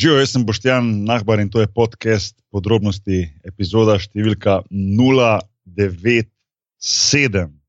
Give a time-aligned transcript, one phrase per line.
[0.00, 6.30] Živijo, jaz sem Boštjan Nahbar in to je podcast podrobnosti, epizoda številka 097.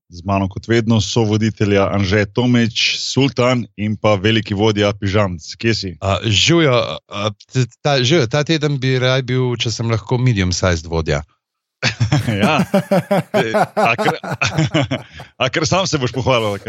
[0.09, 5.41] Z mano, kot vedno, so voditelja Anžej Tomeč, Sultan in pa veliki vodja Pižamc.
[5.57, 5.97] Kje si?
[6.21, 7.01] Živijo,
[7.81, 11.25] ta, živijo, ta teden bi raj bil, če sem lahko medium-sized vodja.
[12.43, 12.61] ja,
[13.73, 14.13] a ker,
[15.33, 16.61] a ker sam se boš pohvalil.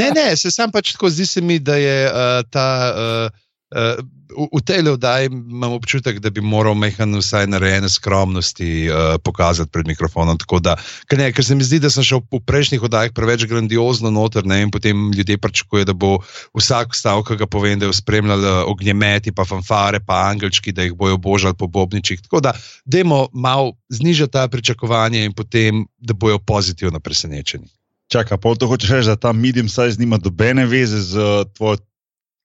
[0.00, 2.68] Ne, ne, se sam pač tako zdi se mi, da je uh, ta.
[2.96, 4.00] Uh, Uh,
[4.32, 9.68] v, v tej oddaji imam občutek, da bi moral mehan vsaj narejene skromnosti uh, pokazati
[9.68, 10.40] pred mikrofonom.
[10.64, 14.08] Da, ker, ne, ker se mi zdi, da sem šel v prejšnjih oddajah preveč grandiozno
[14.08, 16.14] noter ne, in potem ljudje pričakujejo, da bo
[16.56, 20.96] vsak stavek, ki ga povem, da je spremljal ognjemeti, pa fanfare, pa angelčki, da jih
[20.96, 22.24] bojo božali po bobničih.
[22.24, 22.54] Tako da,
[22.88, 27.68] dajmo malo znižati ta pričakovanja in potem, da bojo pozitivno presenečeni.
[28.08, 31.76] Čakaj, pa to hočeš reči, da ta medium size nima dobene veze z uh, tvojo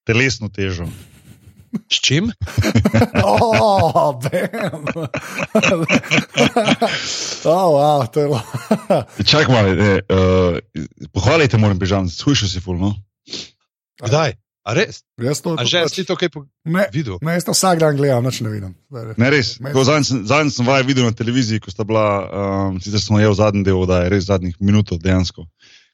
[0.04, 0.84] telesno težo.
[1.90, 2.30] S čim?
[3.24, 4.14] oh, oh,
[7.74, 8.40] wow, to je bilo.
[9.30, 10.58] Čakaj, malo, uh,
[11.12, 12.94] pohvalite, moram bežati, slišiš si fulno.
[14.02, 14.34] Kdaj?
[14.64, 15.04] A res?
[15.20, 16.32] Jaz to, A že si to kaj
[16.64, 17.20] ne, videl?
[17.20, 18.72] ne, jaz to vsak dan gledam, noč ne vidim.
[19.20, 19.60] Ne, res.
[19.60, 23.36] Zadnjič sem, zadnj sem vaj videl na televiziji, ko sta bila, um, sicer smo jeli
[23.36, 25.44] zadnji del, da je res zadnjih minut dejansko.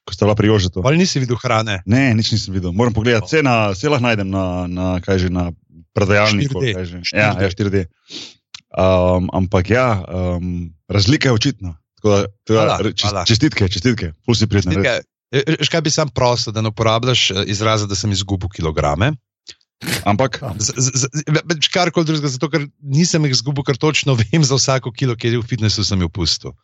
[0.06, 0.86] Ko sta bila pri Jožetu.
[0.86, 1.82] Ali nisi videl hrane?
[1.82, 2.70] Ne, nič nisem videl.
[2.70, 3.26] Moram pogledati.
[3.26, 5.50] Vse na, vse lahko najdem na, na, kaj že, na
[5.96, 6.60] prodajalniku.
[6.60, 6.74] 4D.
[6.74, 6.96] kaj že.
[7.12, 7.86] Ja, ja, 4D.
[8.70, 11.74] Um, ampak ja, um, razlika je očitna.
[12.00, 13.24] Tako Da, tako da, Hvala, čest, hvala.
[13.28, 14.72] čestitke, čestitke, pol si pridna.
[14.72, 14.80] res.
[14.80, 15.00] Nekaj,
[15.60, 19.12] veš, kaj bi sam prosil, da ne uporabljaš eh, izraza, da sem izgubil kilograme.
[20.04, 20.40] Ampak,
[21.48, 25.34] več Karkoli drugega, zato ker nisem jih izgubil, ker točno vem za vsako kilo, ki
[25.34, 26.56] je v fitnessu sem jih pustil.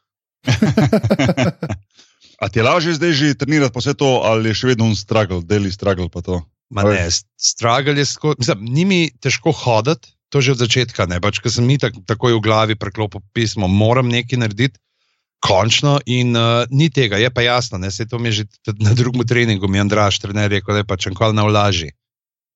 [2.42, 4.96] a ti je lažje zdaj že trenirati pa vse to, ali je še vedno un
[4.96, 6.40] struggle, deli struggle pa to?
[6.70, 7.06] Ma ne,
[7.38, 8.34] struggle je skoro.
[8.60, 11.20] Ni mi težko hoditi, to že od začetka ne.
[11.22, 14.80] Pač, ker sem mi tak, takoj v glavi preklopil pismo, moram nekaj narediti.
[15.46, 18.96] Končno, in uh, ni tega, je pa jasno, ne, se to mi je že na
[18.96, 21.92] drugem treningu, mi je Andraš, trener, rekel, da je pač enkoli na vlaži.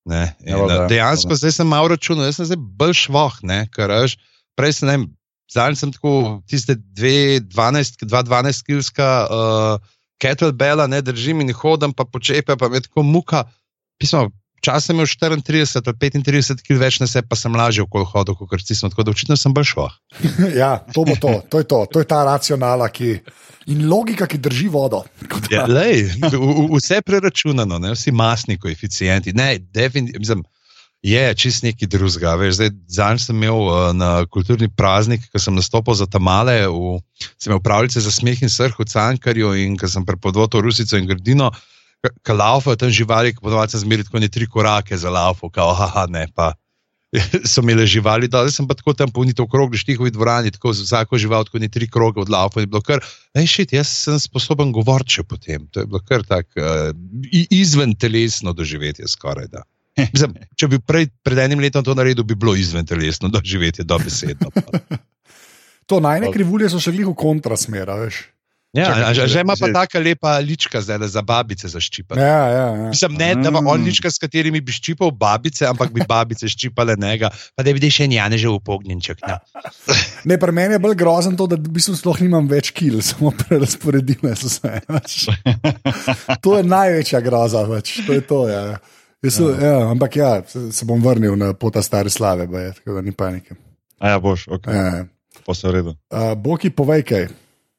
[0.09, 3.37] Ne, in, Ja, valjda, uh, dejansko zdaj sem malo računal, jaz sem zdaj bolj švoh,
[3.47, 4.17] ne, ker veš,
[4.59, 5.05] prej sem, ne vem,
[5.53, 6.15] zadnjič sem tako
[6.49, 12.81] tiste dve 12, 2-12 kilska uh, kettlebella, ne držim in hodim, pa počepe, pa me
[12.81, 13.45] tako muka.
[14.01, 14.31] Pismo,
[14.65, 18.37] čas sem imel 34 ali 35 kg več na sebi, pa sem lažje okoli hodil,
[18.37, 19.97] kot smo, tako da očitno sem bolj švoh.
[20.63, 23.19] ja, to bo to, to je to, to je ta racionala ki,
[23.73, 25.05] in logika, ki drži vodo.
[25.51, 26.07] Ja, lej,
[26.71, 27.93] vse je preračunano, ne?
[27.97, 29.35] vsi masni koeficienti.
[29.37, 30.25] Ne, definitivno.
[30.25, 30.47] mislim,
[31.03, 32.35] Je čist neki drugega.
[32.53, 36.99] Zadnjič sem imel uh, na kulturni praznik, ko sem nastopil za tamale, v,
[37.41, 41.01] sem imel pravljice za smeh in srh v Cankarju in ko sem prepodoval to rusico
[41.01, 41.49] in grdino,
[42.01, 46.07] ki laufajo tam živali, ki ponovadi zmeri tako ne tri korake za laufo, kao haha,
[46.09, 46.53] ne pa.
[47.51, 50.85] So imeli živali, da sem pa tako tam polnil krog, v štihovi dvorani, tako za
[50.87, 52.61] vsako žival, tako ne tri kroge od laufa.
[52.61, 53.03] In je bilo kar,
[53.35, 55.67] ej, šit, jaz sem sposoben govoriti še potem.
[55.75, 56.95] To je bilo kar tako uh,
[57.51, 59.67] izven telesno doživetje, skoraj da.
[60.15, 64.55] Mislim, če bi prej, pred enim letom to naredil, bi bilo izven telesno doživetje, dobesedno.
[65.91, 68.21] To najne krivulje so še glih v kontrasmer, veš.
[68.71, 72.21] Ja, Čakaj, a že, ima pa taka lepa lička zdaj za babice zaščipati.
[72.23, 72.89] Ja, ja, ja.
[72.95, 76.95] Mislim, ne, da ima on lička, s katerimi bi ščipal babice, ampak bi babice ščipale
[76.95, 79.19] njega, pa da vidiš še njane že v pognjenček.
[79.27, 79.41] Ja.
[80.29, 83.33] Ne, pri meni je bolj grozen to, da v bistvu sploh nimam več kil, samo
[83.43, 84.71] prerasporedile so se.
[86.45, 87.99] To je največja groza, več.
[88.07, 88.41] to je to.
[88.49, 88.79] Ja.
[89.25, 89.51] Jaz, ja.
[89.59, 93.13] Ja, ampak ja, se, se bom vrnil na pota stare slave, baje, tako da ni
[93.13, 93.59] panike.
[93.99, 95.05] A ja, boš, ok, Ja.
[95.45, 95.97] pa se v redu.
[96.13, 97.27] Uh, Boki, povej kaj.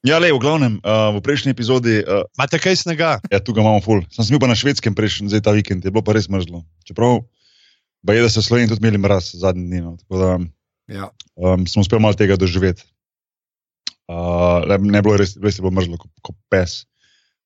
[0.02, 3.22] Ja, le, v glavnem, uh, v prejšnji epizodi, uh, Imate kaj snega?
[3.30, 4.02] ja, tu ga imamo ful.
[4.10, 6.66] Sem smil pa na švedskem prejšnji, zdaj ta vikend, je bilo pa res mrzlo.
[6.82, 7.22] Čeprav,
[8.02, 9.80] pa je, da so v Sloveniji tudi imeli mraz zadnji dni.
[9.86, 10.30] No, tako da
[10.90, 11.06] Ja.
[11.38, 12.82] um, smo uspeli malo tega doživeti.
[14.10, 16.82] Uh, ne, ne bilo res, res je bilo mrzlo, kot ko pes.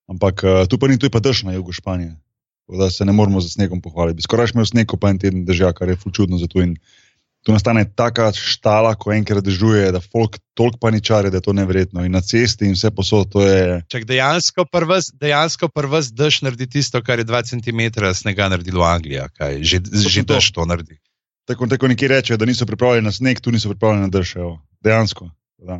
[0.08, 2.16] Ampak uh, tu pa ni, tu je pa dež na jugu Španije.
[2.64, 4.24] Tako da se ne moramo za snegom pohvaliti.
[4.24, 6.64] Skoraj imel sneg, ko pa en teden drža, kar je ful čudno za to.
[6.64, 6.80] In
[7.46, 12.02] tu nastane taka štala, ko enkrat dežuje, da folk toliko paničare, da je to neverjetno.
[12.02, 13.82] In na cesti in vse posod, je.
[13.86, 18.90] Čak dejansko prvs, dejansko prvs dež naredi tisto, kar je 2 cm snega naredilo v
[18.90, 19.20] Angliji.
[19.22, 20.34] a Kaj, že že to.
[20.34, 20.98] dež to naredi.
[21.46, 24.36] Tako, tako neki rečejo, da niso pripravljeni na sneg, tu niso pripravljeni na dež.
[24.42, 24.58] evo.
[24.82, 25.30] Dejansko.
[25.62, 25.78] Da.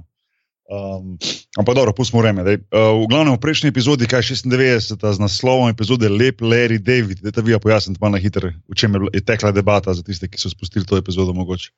[0.67, 1.15] Um,
[1.55, 2.43] ampak dobro, pustimo vreme.
[2.43, 2.59] daj.
[2.75, 7.39] Uh, v glavnem, v prejšnji epizodi, kaj 96, z naslovom epizode Lep Larry David, da
[7.39, 10.27] vi ja pojasnite malo na hitro, v čem je, bila- je tekla debata za tiste,
[10.27, 11.71] ki so spustili to epizodo mogoče.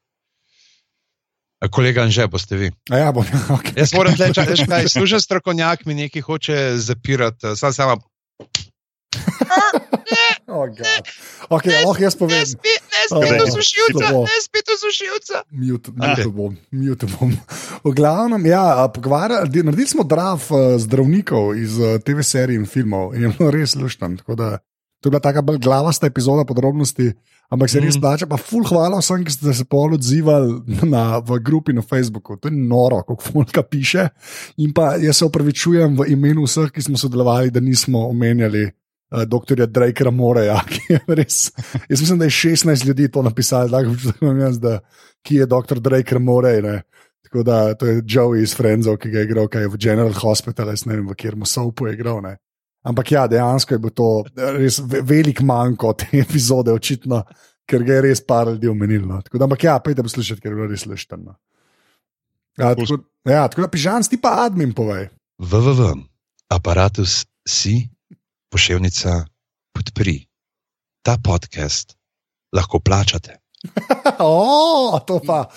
[1.61, 2.71] A Kolega Anže, boste vi.
[2.89, 3.27] A ja, bom,
[3.61, 3.77] okay.
[3.77, 7.99] Jaz moram reči, da služen strokovnjak mi nekaj hoče zapirati, sam sama.
[10.49, 11.03] Oh, God.
[11.51, 12.41] okay, lahko jaz povem.
[12.43, 14.23] spet, ne spet do sušilca, slabo.
[14.25, 15.37] ne spet do sušilca.
[15.53, 17.31] Mute, mute bom, mute bom.
[17.85, 22.57] V glavnem, ja, a, pogovarja- di- naredili smo drav uh, zdravnikov iz uh, TV serij
[22.57, 23.77] in filmov in je bilo res
[24.35, 24.59] da
[24.99, 27.13] To je bila taka bolj glavasta epizoda podrobnosti,
[27.49, 28.01] ampak se res Mhm.
[28.01, 28.27] plača.
[28.27, 32.35] Pa ful hvala vsem, ki ste se pol odzivali na, v grupi na Facebooku.
[32.35, 34.09] To je noro, kako Folka piše.
[34.57, 38.73] In pa jaz se opravičujem v imenu vseh, ki smo sodelovali, da nismo omenjali
[39.11, 39.67] uh, dr.
[39.67, 41.51] Drakera Moreja, ki je res.
[41.89, 44.79] Jaz mislim, da je 16 ljudi to napisali, tako občutek imam jaz, da
[45.23, 45.81] ki je dr.
[45.81, 46.63] Draker Morej.
[46.63, 46.83] Ne?
[47.29, 50.13] Tako da to je Joey iz Frenzov, ki ga je igral, kaj je v General
[50.13, 52.23] Hospital, jaz ne vem, v kjer mu sopu je igral.
[52.25, 52.39] Ne?
[52.89, 54.09] Ampak ja, dejansko je bil to
[54.57, 57.23] res ve- velik manjko te epizode, očitno,
[57.69, 59.21] ker ga je res par ljudi omenilo.
[59.33, 61.35] Da, ampak ja, pejte poslušati, ker je bilo res luštno.
[62.59, 65.09] Ja, tako, ja, tako da, pižan, ti pa admin povej.
[65.39, 65.93] www.
[66.49, 67.91] Aparatus si,
[68.51, 69.25] pošiljka,
[69.73, 70.27] podpri.
[71.03, 71.97] Ta podcast
[72.53, 73.39] lahko plačate.
[74.19, 75.49] o, to pa.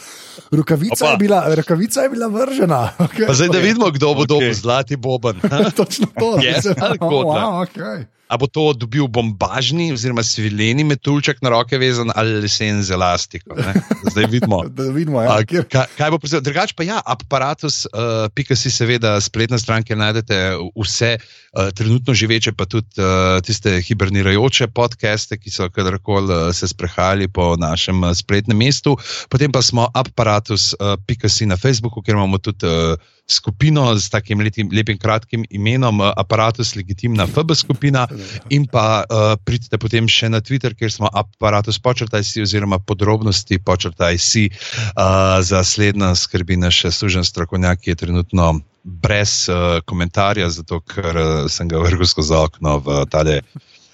[0.51, 1.11] Rokavica Opa.
[1.11, 2.91] je, bila, rokavica je bila vržena.
[2.99, 3.27] Okay.
[3.27, 4.27] Pa zdaj, da vidimo, kdo bo Okej.
[4.27, 5.39] dobil zlati boben.
[5.79, 6.38] Točno to.
[6.41, 6.65] Yes,
[6.99, 8.05] oh, wow, okay.
[8.31, 13.56] A bo to dobil bombažni, oziroma svileni metuljček na roke vezan ali lesen z elastiko.
[13.60, 13.74] ne?
[14.07, 14.62] Zdaj vidimo.
[15.01, 16.42] Vidimo, ja, A, kaj, kaj bo prišel?
[16.45, 20.39] Drugač pa ja, aparatus, uh, pika si seveda spletna stran, kjer najdete
[20.80, 26.72] vse uh, trenutno živeče, pa tudi uh, tiste hibernirajoče podcaste, ki so kadarkoli uh, se
[26.72, 28.95] sprehajali po našem uh, spletnem mestu.
[29.30, 32.95] Potem pa smo aparatus, uh, pika si na Facebooku, kjer imamo tudi uh,
[33.31, 38.07] skupino z takim lepim, lepim kratkim imenom uh, aparatus legitimna FB skupina.
[38.50, 43.60] In pa uh, pridite potem še na Twitter, kjer smo aparatus počrtaj si, oziroma podrobnosti
[43.63, 44.50] počrtaj si.
[44.95, 51.18] Uh, za slednjo skrbi naš služen strokovnjak, ki je trenutno brez uh, komentarja, zato ker
[51.18, 53.42] uh, sem ga vrgel skozi okno v tale.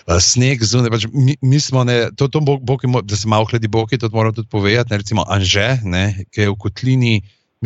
[0.08, 3.28] Uh, sneg zunaj, pač mi, mi smo, ne, to, to bo, boki, mo- da se
[3.28, 4.92] malo hladi boki, to moram tudi povedati.
[4.92, 7.16] Ne, recimo Anže, ne, ki je v kotlini,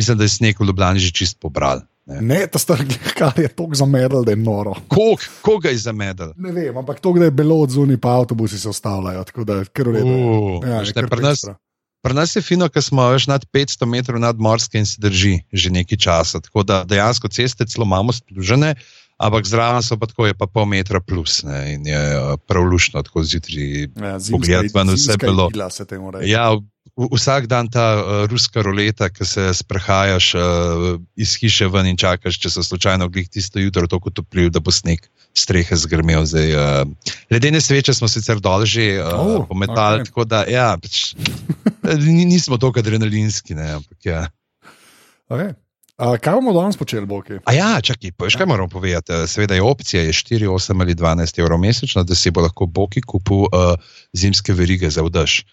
[0.02, 1.86] mislim, da je sneg v Ljubljani že čist pobral.
[2.06, 2.18] Ne.
[2.20, 2.80] ne, ta star,
[3.18, 4.74] kar je tako zamedel, da je noro.
[4.90, 6.32] Kog, koga je zamedel?
[6.36, 9.22] Ne vem, ampak to, da je bilo od zunaj, pa avtobusi se ustavljajo.
[9.24, 10.16] Tako da je kar v redu.
[10.66, 11.44] Ja, veš, ne, pri nas.
[12.02, 15.70] Pri nas je fino, ker smo več nad 500 metrov nadmorske in se drži že
[15.70, 16.40] nekaj časa.
[16.42, 18.72] Tako da dejansko ceste celo imamo splužene,
[19.22, 22.66] ampak zraven so pa tako, je pa pol metra plus ne, in je eh, prav
[22.66, 23.86] lušno, tako zjutraj.
[23.86, 25.46] Ja, pogled ven, vse bilo.
[26.26, 26.50] Ja,
[26.96, 30.42] vsak dan ta uh, ruska roleta, ki se sprehajaš uh,
[31.16, 34.72] iz hiše ven in čakaš, če so slučajno glih tisto jutro tako topljiv, da bo
[34.72, 36.26] sneg strehe zgrmel.
[36.28, 40.12] Zdaj, uh, ledene sveče smo sicer dol že uh, Oh, pometali, okay.
[40.12, 41.14] tako da ja, pač,
[42.06, 43.56] ni- nismo tako adrenalinski.
[43.56, 44.28] Ne, ampak, ja.
[45.32, 45.56] Okay.
[46.02, 47.38] A, kaj bomo danes počeli, Boki?
[47.46, 49.12] A ja, čakaj, veš, kaj moram povedati?
[49.12, 52.66] Eh, Seveda je opcija, je 4, 8 ali 12 evrov mesečno, da si bo lahko
[52.66, 53.76] Boki kupil uh,
[54.12, 55.42] zimske verige za vdaš.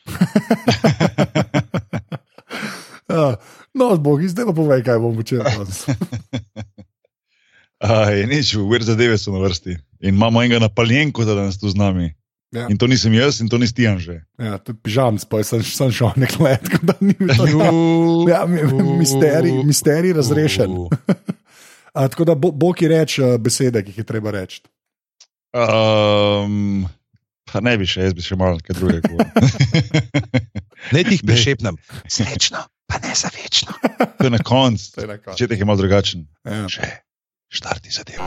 [3.09, 3.35] Ja,
[3.73, 5.85] no, Boki, zdaj pa povej, kaj bomo počeli danes.
[7.79, 9.71] Uh, je nič, uvir zadeve so na vrsti.
[10.03, 12.09] In imamo enega napaljenko, da danes tu z nami.
[12.51, 12.65] Ja.
[12.65, 14.21] In to nisem jaz, in to nisi ti že.
[14.37, 17.67] Ja, tudi pižam, spoj sem, sem šel nek let, tako da ni bilo to.
[18.25, 20.73] Ja, mi- misterij, misterij razrešen.
[21.93, 24.61] A, tako da bo, Boki reče uh, besede, ki jih je treba reči.
[25.53, 26.85] Um,
[27.45, 29.09] pa ne bi še, jaz bi še malo kaj drugega.
[29.09, 29.29] govoril.
[30.93, 31.27] Ne ti jih Ne.
[31.27, 31.75] prešepnem.
[32.07, 33.73] Srečno, pa ne za večno.
[34.18, 34.85] to je na koncu.
[34.95, 35.33] To je na koncu.
[35.33, 36.25] Začetek je malo drugačen.
[36.45, 36.65] Ja.
[36.65, 36.81] Že
[37.49, 38.25] štarti zadevo.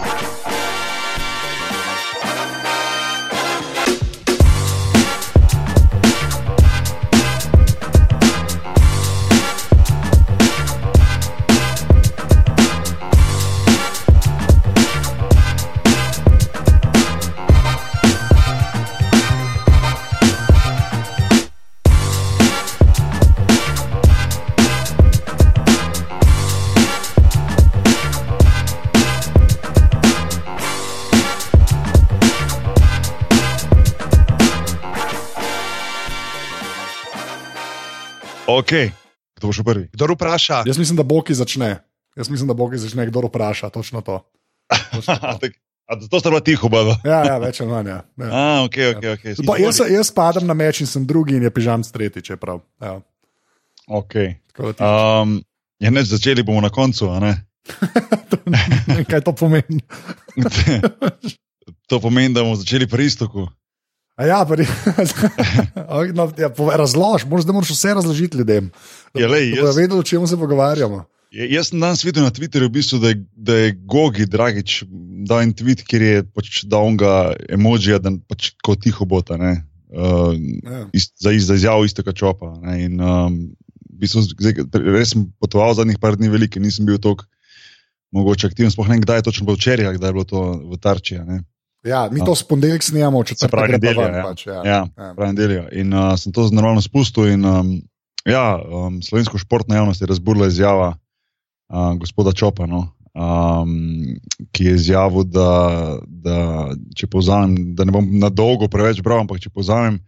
[38.59, 38.73] Ok,
[39.39, 39.89] kdo bo še prvi?
[39.95, 40.63] Kdo vpraša?
[40.69, 41.81] Jaz mislim, da Boki začne.
[42.19, 43.73] Jaz mislim, da Boki začne, kdo vpraša.
[43.73, 44.21] Točno to.
[44.69, 45.53] Točno to.
[45.93, 46.95] A to sta bila tiho, baba.
[47.05, 47.89] Ja, ja, več ali manj.
[47.91, 47.99] Ja.
[48.23, 48.29] Ja.
[48.31, 49.07] A, ok, ok.
[49.13, 49.35] okay.
[49.45, 52.63] Pa, jaz, jaz padam na meč in sem drugi, in je pižam tretji, čeprav.
[52.81, 52.95] Ja.
[53.91, 54.39] Okay.
[54.79, 55.43] Um,
[55.83, 57.11] ja, ne, začeli bomo na koncu.
[57.11, 57.35] a ne?
[59.11, 59.83] Kaj to pomeni?
[61.91, 63.51] to pomeni, da bomo začeli pri istoku.
[64.15, 64.55] A ja, pa,
[66.13, 68.71] no, ja, povej, razlož, moraš, da moraš vse razložiti ljudem.
[69.15, 71.05] Ja, lej, da bodo jaz- vedeli, o čem se pogovarjamo.
[71.31, 74.83] Je- Jaz sem danes videl na Twitterju, v bistvu, da, je, da je Gogi Dragič
[75.25, 77.13] dal en tweet, kjer je pač dal onega
[77.49, 79.37] emojija, da pač kot tiho bota.
[79.37, 79.65] Ne?
[79.89, 80.85] Uh, Ja.
[80.93, 82.53] ist, za, iz- za izjavo istega čopa.
[82.61, 82.85] Ne?
[82.85, 83.57] In, um,
[83.89, 84.61] v bistvu, zdaj,
[84.93, 87.25] res sem potoval zadnjih par dni veliko, nisem bil tako
[88.13, 88.69] mogoče aktiven.
[88.69, 91.17] Sploh ne vem, kdaj je točno bilo včeraj, kdaj je bilo to v Tarči.
[91.25, 91.45] ne.
[91.83, 94.23] Ja, mi to s ponedeljek snijamo, če Se pravi, nedelja, ja.
[94.23, 94.61] Pač, ja.
[94.63, 95.13] Ja, Ja.
[95.17, 95.65] pravi nedeljo.
[95.75, 97.27] In uh, sem to normalno spustil.
[97.35, 97.73] In, um,
[98.29, 102.85] ja, um, slovensko športno javnost je razburila izjava uh, gospoda Čopa, no,
[103.19, 103.75] um,
[104.55, 105.51] ki je izjavil, da,
[106.07, 106.39] da
[106.95, 109.99] če povzamem, da ne bom na dolgo preveč bral, ampak če povzamem.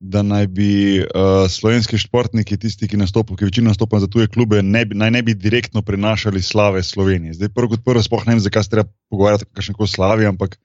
[0.00, 0.70] Da naj bi
[1.02, 5.10] uh, slovenski športniki, tisti, ki nastopajo, ki večino nastopajo za tuje klube, ne bi, naj
[5.12, 7.34] ne bi direktno prinašali slave Slovenije.
[7.36, 10.30] Zdaj, prvo kot prvo, sploh ne vem, zakaj se treba pogovarjati o kakšni koli slavi,
[10.30, 10.56] ampak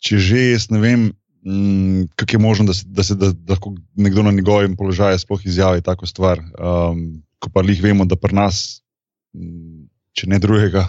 [0.00, 1.00] če že jaz ne vem,
[1.44, 3.56] mm, kako je možno, da se, da se da, da
[3.96, 6.40] nekdo na njegovem položaju sploh izjavi tako stvar.
[6.40, 8.82] Um, ko pa jih vemo, da pri nas,
[9.36, 10.88] mm, če ne drugega,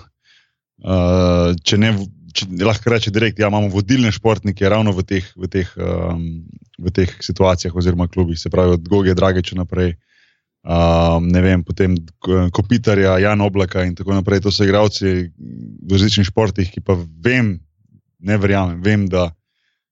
[0.84, 1.96] uh, če ne.
[2.32, 6.22] Če lahko reče direkt, da ja, imamo vodilne športnike ravno v teh, v, teh, um,
[6.80, 9.98] v teh situacijah, oziroma klubih, se pravi od Goge Drageča naprej,
[10.64, 11.98] um, ne vem, potem
[12.56, 14.46] Kopitarja, Jan Oblaka in tako naprej.
[14.46, 17.58] To so igralci v različnih športih, ki pa vem,
[18.22, 19.30] ne verjamem, vem, da,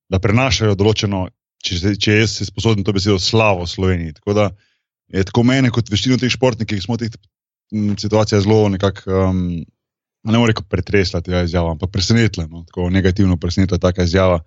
[0.10, 1.26] da prenašajo določeno,
[1.66, 4.18] če, če jaz se sposoben to besedo, slavo Sloveniji.
[4.22, 4.50] Tako da
[5.14, 7.14] je tako mene, kot večino teh športnikov, ki smo teh
[7.72, 9.10] situacijah zelo nekako.
[9.10, 9.44] Um,
[10.24, 14.42] ne morem reči pretresla ta izjava, ampak presenetila, no, tako negativno presenetila ta izjava.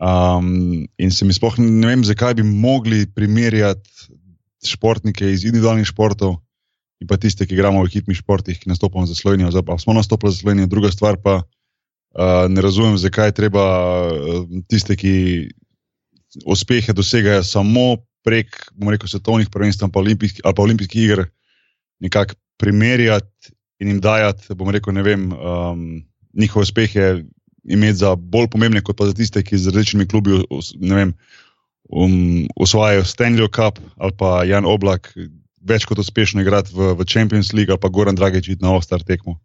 [0.00, 4.16] Um, in se mi sploh ne vem, zakaj bi mogli primerjati
[4.64, 6.38] športnike iz individualnih športov
[7.02, 9.50] in pa tiste, ki igramo v ekipnih športih, ki nastopamo za Slovenijo.
[9.50, 11.42] Zdaj pa smo nastopili za Slovenijo, druga stvar pa
[12.14, 13.64] uh, ne razumem, zakaj je treba
[14.12, 15.14] uh, tiste, ki
[16.48, 18.56] uspehe dosegajo samo prek,
[18.90, 21.24] rekel, svetovnih prvenstv ali pa olimpijskih, ali pa olimpijskih iger,
[22.00, 26.02] nekako primerjati in jim dajati, bom rekel, ne vem, um,
[26.32, 27.24] njihove uspehe
[27.64, 30.38] imeti za bolj pomembne, kot pa za tiste, ki z različnimi klubi
[30.80, 31.14] vem,
[31.90, 35.12] um, osvajajo Stanley Cup ali pa Jan Oblak
[35.62, 39.38] več kot uspešno igrati v, v Champions League ali pa Goran Dragič na All-Star tekmo.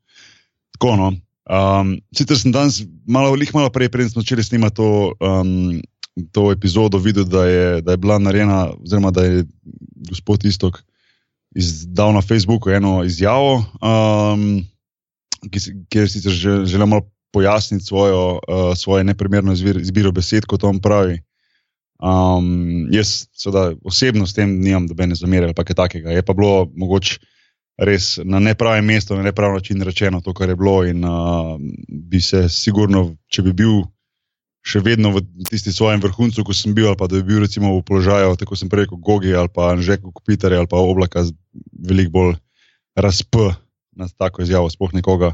[0.78, 1.12] Tako no.
[1.48, 5.80] Um, sicer sem danes malo, malo prej, preden smo začeli snemati to, um,
[6.36, 9.46] to epizodo, videl, da je, da je bila narejena, oziroma da je
[10.10, 10.82] gospod Istok
[11.56, 14.60] izdal na Facebooku eno izjavo, um,
[15.52, 20.46] ki, si- kjer sicer že- želim malo pojasniti svojo, uh, svoje neprimerno izbir, izbiro besed,
[20.46, 21.22] kot on pravi.
[22.04, 26.12] Um, jaz, seveda, osebno s tem nimam dobene zamere ali pa kaj takega.
[26.12, 27.18] Je pa bilo mogoče
[27.78, 30.86] res na nepravem mestu, na nepravi način rečeno to, kar je bilo.
[30.86, 31.56] In uh,
[31.88, 33.86] bi se sigurno, če bi bil
[34.68, 37.72] še vedno v tisti svojem vrhuncu, ko sem bil, ali pa da bi bil recimo
[37.78, 41.24] v položaju, tako sem prej rekel, Gogi ali pa Anžeko Kopitarja ali pa Oblaka,
[41.88, 42.34] veliko bolj
[42.98, 43.38] razp
[43.96, 45.32] na tako izjavo, sploh nekoga,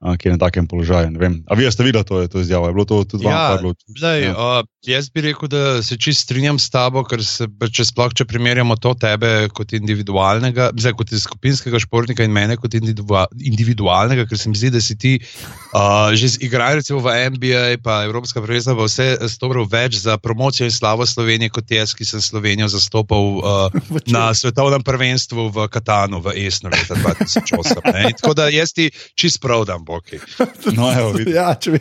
[0.00, 1.10] ki je na takem položaju.
[1.12, 1.34] Ne vem.
[1.46, 2.70] A vi ste videli to, to izjavo?
[2.70, 3.34] Je bilo to tudi vam?
[3.34, 3.74] Ja, je bilo?
[4.02, 4.32] Lej, Ja.
[4.32, 8.26] uh, jaz bi rekel, da se čist strinjam s tabo, ker se, če sploh če
[8.26, 14.38] primerjamo to tebe kot individualnega, zdaj kot skupinskega športnika in mene kot individua- individualnega, ker
[14.38, 18.74] se mi zdi, da si ti uh, že z igralci v NBA, pa Evropska prvenstva,
[18.78, 23.38] pa vse stobral več za promocijo in slavo Slovenije kot jaz, ki sem Slovenijo zastopal
[23.38, 23.78] uh,
[24.14, 27.86] na svetovnem prvenstvu v Katanu v Esnu leta 2008.
[27.86, 28.10] ne.
[28.18, 30.18] Tako da jaz ti čist prav dam, Boki.
[30.72, 31.80] No, evo, ja, če bi,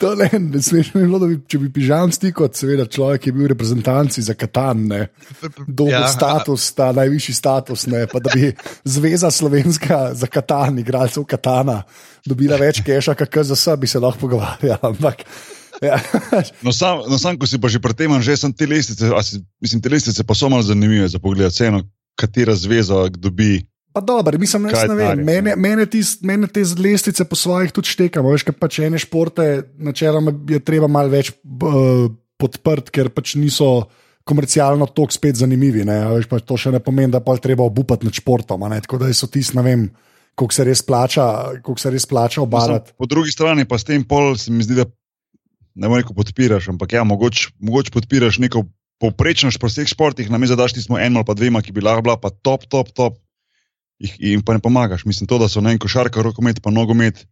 [0.00, 3.24] to ne, ne smeš mi bilo, da bi, če bi pižam stik kot seveda človek,
[3.24, 5.00] ki je bil v reprezentanci za Katan, ne,
[5.66, 6.08] dobil ja.
[6.08, 8.50] Status, ta najvišji status, ne, pa da bi
[8.88, 11.82] Zveza slovenska za Katan, igralcev Katana,
[12.26, 14.94] dobila več keša, kakor za sebe, bi se lahko pogovarjala.
[14.94, 15.24] Ampak,
[15.84, 16.00] ja,
[16.66, 19.20] No, sam, no, sam, ko si pa že pri tem, že sem te lestvice, a
[19.24, 21.84] si, mislim, te lestvice pa so malo zanimive za pogled, vseeno,
[22.16, 23.64] katera zveza dobi.
[23.92, 25.24] Pa dobro, mislim, Kaj ne vem.
[25.24, 25.86] Mene, mene,
[26.22, 28.30] mene te lestvice po svojih tudi štekamo.
[28.30, 29.46] Veš, ker pač ene športe,
[29.82, 32.06] načeloma je treba malo več uh,
[32.40, 33.90] podprt, ker pač niso
[34.26, 35.84] komercialno tako spet zanimivi.
[35.86, 38.66] Veš, pač to še ne pomeni, da pa je treba obupati nad športom.
[38.84, 39.86] Tako da so tisti, ne vem,
[40.38, 41.26] koliko se res plača,
[41.60, 42.94] koliko se res plača obarati.
[42.96, 44.86] po drugi strani pa s tem pol se mi zdi, da
[45.74, 48.64] ne moreš podpiraš, ampak ja, mogoče mogoč podpiraš neko
[49.00, 51.84] povprečno po vseh športih, na mestu daš ti smo eno ali pa dvema, ki bi
[51.84, 53.16] lahko bila pa top, top, top,
[53.98, 55.06] jih, jim pa ne pomagaš.
[55.08, 57.24] Mislim, to, da so ne en košarka, rokomet pa nogomet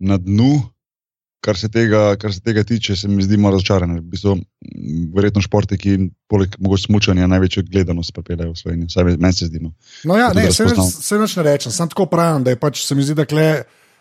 [0.00, 0.62] na dnu.
[1.44, 3.98] Kar se, tega, kar se tega tiče, se mi zdi malo razočarano.
[3.98, 4.38] V bistvu,
[5.12, 5.96] verjetno športi, ki
[6.30, 8.88] poleg mogoče smučanja največjo gledanost pripeljejo v Slovenijo.
[8.88, 9.60] Vsaj meni se zdi.
[9.60, 9.74] No.
[10.08, 12.86] No, ja, Tudi ne, se, se nič ne rečem, samo tako pravim, da je pač
[12.86, 13.48] se mi zdi, da kle,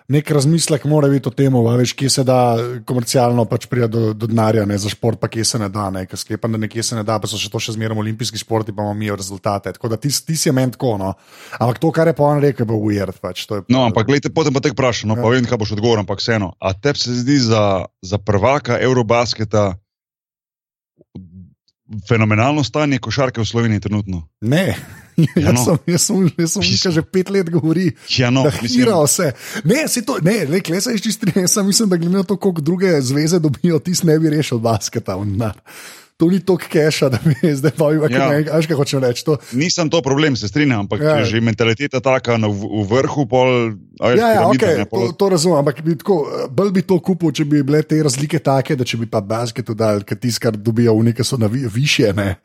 [0.07, 2.37] nek razmislek mora biti o tem, veš, kje se da
[2.85, 5.89] komercialno pač priti do, do denarja ne, za šport, pa kje se ne da.
[5.93, 8.75] Ne, sklepam, da nekje se ne da, pa so še to še zmeraj olimpijski športi,
[8.75, 9.73] pa imamo mi rezultate.
[9.75, 10.95] Tako da ti, ti si meni tako.
[10.99, 11.13] No.
[11.59, 13.19] Ampak to, kar je pa on rekel, je bilo ujerd.
[13.23, 15.25] Pač, je, no, ampak gledaj, potem pa te vprašam, no, ja.
[15.25, 16.53] pa vem, kaj boš odgovoril, ampak vseeno.
[16.59, 17.63] A tebi se zdi za,
[18.03, 19.71] za prvaka Eurobasketa?
[22.07, 24.27] Fenomenalno stanje košarke v Sloveniji trenutno.
[24.41, 24.75] Ne.
[25.35, 25.61] Ja, no.
[25.61, 26.29] Jaz sem, jaz sem,
[26.65, 29.27] jaz sem že pet let govoril, ja, no, da hira vse.
[29.61, 33.01] Ne, to, ne, le, le, se čistri, jaz mislim, da glede na to, koliko druge
[33.01, 35.19] zveze dobijo, ti ne bi rešil basketa.
[36.23, 38.59] To ni toliko keša, da bi zdaj pa videl, ja.
[38.63, 39.23] kaj hočeš reči.
[39.27, 39.35] To...
[39.59, 41.17] Nisem to problem, se strinjam, ampak ja.
[41.27, 43.25] že mentaliteta taka na, v, vrhu.
[43.27, 45.09] Pol, veš, ja, ja okay, ne, pol...
[45.11, 48.39] to, to razumem, ampak bi tako, bolj bi to kupil, če bi bile te razlike
[48.39, 51.51] take, da če bi pa basket dal, ker tisti, kar dobijo v neke so na
[51.51, 52.15] vi, više.
[52.15, 52.37] Ne.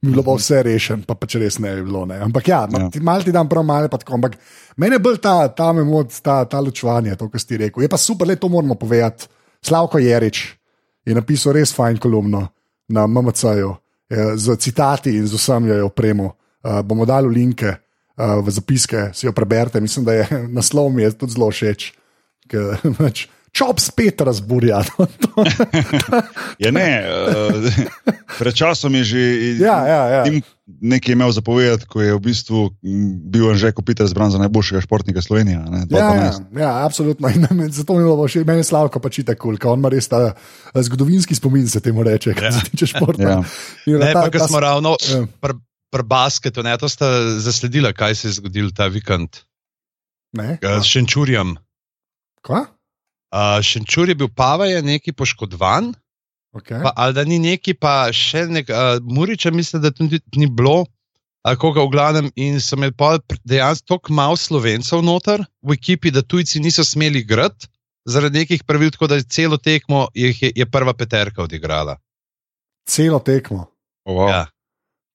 [0.00, 2.06] Bi bilo pa vse rešeno, pa, pa če res ne bi bilo.
[2.08, 2.22] Ne.
[2.24, 2.88] Ampak ja, ja.
[3.04, 4.16] malo ti dam prav, malo pa tako.
[4.16, 4.40] Ampak
[4.80, 7.84] meni je bolj ta, ta memod, ta, ta ločevanje, to, kar si rekel.
[7.84, 9.28] Je pa super, le to moramo povedati.
[9.60, 10.46] Slavko Jerič
[11.04, 12.46] je napisal res fajn kolumno
[12.88, 13.74] na MMC-ju
[14.36, 16.36] z citati in z vsem jo opremo.
[16.62, 19.80] Uh, bomo dali linke uh, v zapiske, si jo preberete.
[19.80, 20.26] Mislim, da je
[20.56, 21.92] naslov mi je tudi zelo všeč.
[23.52, 24.82] Čop spet razburja.
[26.62, 27.70] ja, ne, uh,
[28.38, 29.22] pred časom je že
[29.62, 30.22] ja, ja, ja.
[30.66, 32.60] Nekaj imel zapovedati, ko je v bistvu
[33.30, 35.62] bil že Kopitar zbran za najboljšega športnika Slovenije.
[35.90, 37.28] Ja, ja, ja, absolutno.
[37.30, 40.10] In zato mi je bilo še meni slavko, pa čita kul, cool, on ima res
[40.10, 40.34] ta
[40.74, 42.52] zgodovinski spomin, se temu reče, kar ja.
[42.58, 43.22] se tiče športa.
[43.22, 43.38] Ja.
[43.86, 45.22] Ne, ta, pa, ta, smo ravno ja.
[45.40, 45.58] pri
[45.94, 47.06] pr basketu, ne, to ste
[47.38, 49.38] zasledili, kaj se je zgodilo ta vikend.
[50.36, 51.54] Ne, s Šenčurjem.
[52.44, 52.66] Kaj?
[53.30, 55.94] Uh, Šenčur je bil Pavaj, neki poškodovan.
[56.56, 56.80] Okay.
[56.82, 60.86] Pa, ali da ni neki, pa še nek, uh, Muriča, mislim, da tudi ni bilo,
[61.44, 62.30] ali koga v glavnem.
[62.40, 62.94] In so imeli
[63.44, 67.68] dejansko tako malo slovencev noter v ekipi, da tujci niso smeli igrati
[68.06, 71.98] zaradi nekih pravil, tako da je celo tekmo je, je prva peterka odigrala.
[72.86, 73.66] Celo tekmo.
[74.06, 74.28] Wow.
[74.30, 74.46] ja.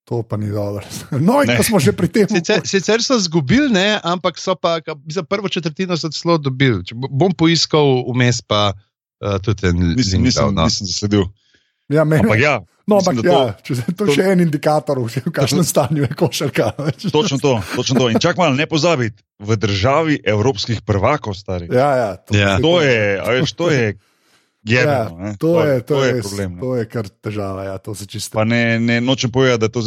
[0.05, 0.83] To pa ni dobro.
[1.27, 2.27] No, in ko smo že pri tem.
[2.27, 6.83] Sicer, sicer so izgubili, ampak so pa za prvo četrtino zelo dobili.
[6.83, 8.90] Če bom poiskal vmes, pa uh,
[9.45, 10.65] tudi en nisem, nisem, no.
[10.65, 11.29] nisem zasledil.
[11.91, 12.59] Ja, meni, ampak ja.
[12.89, 16.71] No, ampak ja, če je to, to še en indikator, v kakšnem stanju je košarka.
[17.13, 18.07] Točno to, točno to.
[18.11, 21.69] In čak malo ne pozabiti, v državi evropskih prvakov, stari.
[21.71, 22.57] Ja, ja, to, ja.
[22.63, 23.93] to je, veš, to je
[24.62, 27.63] Jebeno, ja, to, je, to, to, je, je problem, to je kar težava.
[27.65, 27.95] Ja, to
[28.45, 29.81] ne, ne nočem povedati, da je to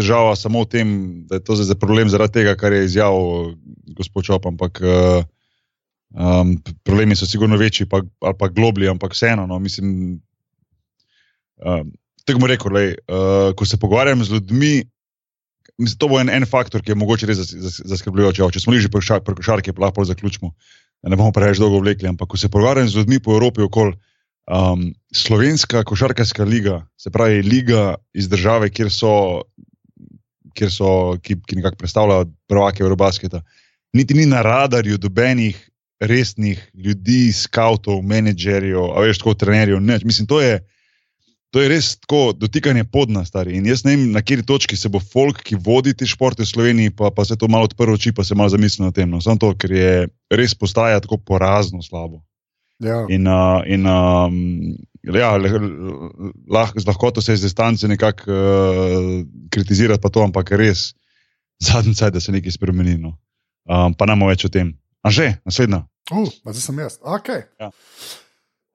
[0.00, 0.88] težava samo v tem,
[1.28, 3.52] da je to zdaj problem zaradi tega, kar je izjavil
[3.92, 4.48] gospod Čop.
[4.48, 5.28] Ampak uh,
[6.14, 9.46] um, problemi so sigurno večji pa, ali pa globlji, ampak vseeno.
[9.46, 10.20] No, mislim,
[11.64, 11.92] um,
[12.24, 14.74] tako bom rekel, lej, uh, ko se pogovarjam z ljudmi.
[15.78, 17.40] Mislim, to bo en, en faktor, ki je mogoče res
[17.82, 18.38] zaskrbljujoč.
[18.54, 20.54] Če smo že pri košarki, lahko zaključimo,
[21.02, 22.08] da ne bomo preveč dolgo vlekli.
[22.08, 23.96] Ampak, ko se pogovarjam z ljudmi po Evropi, okoli,
[24.44, 29.40] Um, slovenska košarkarska liga, se pravi, liga iz države, kjer so,
[30.52, 30.88] kjer so
[31.22, 33.40] ki, ki nekako predstavljajo prvake Eurobasketa,
[33.96, 35.70] niti ni na radarju dobenih
[36.06, 39.80] resnih ljudi, skavtov, menedžerjev, a veš, tako trenerjev.
[39.82, 40.04] Neč.
[40.04, 40.58] Mislim, to je,
[41.54, 43.54] to je res tako dotikanje podna, stari.
[43.58, 46.50] In jaz ne vem, na kateri točki se bo folk, ki vodi te športe v
[46.50, 49.10] Sloveniji, pa, pa se to malo odprlo oči, pa se malo zamisli na tem.
[49.10, 49.20] No.
[49.22, 49.92] Samo to, ker je
[50.34, 52.24] res postaja tako porazno slabo.
[52.82, 53.04] Ja.
[53.08, 54.34] In, uh, in um,
[55.06, 55.36] ja,
[56.50, 59.22] lahko z lahkoto se iz distance nekako uh,
[59.54, 60.90] kritizirati, pa to, ampak res
[61.62, 62.98] zadnji čas, da se nekaj spremeni.
[62.98, 63.14] No.
[63.70, 64.74] Um, pa nam več o tem.
[65.04, 65.84] A že, naslednja.
[66.12, 66.98] Uh, zdaj sem jaz.
[67.00, 67.46] Okay.
[67.60, 67.70] Ja.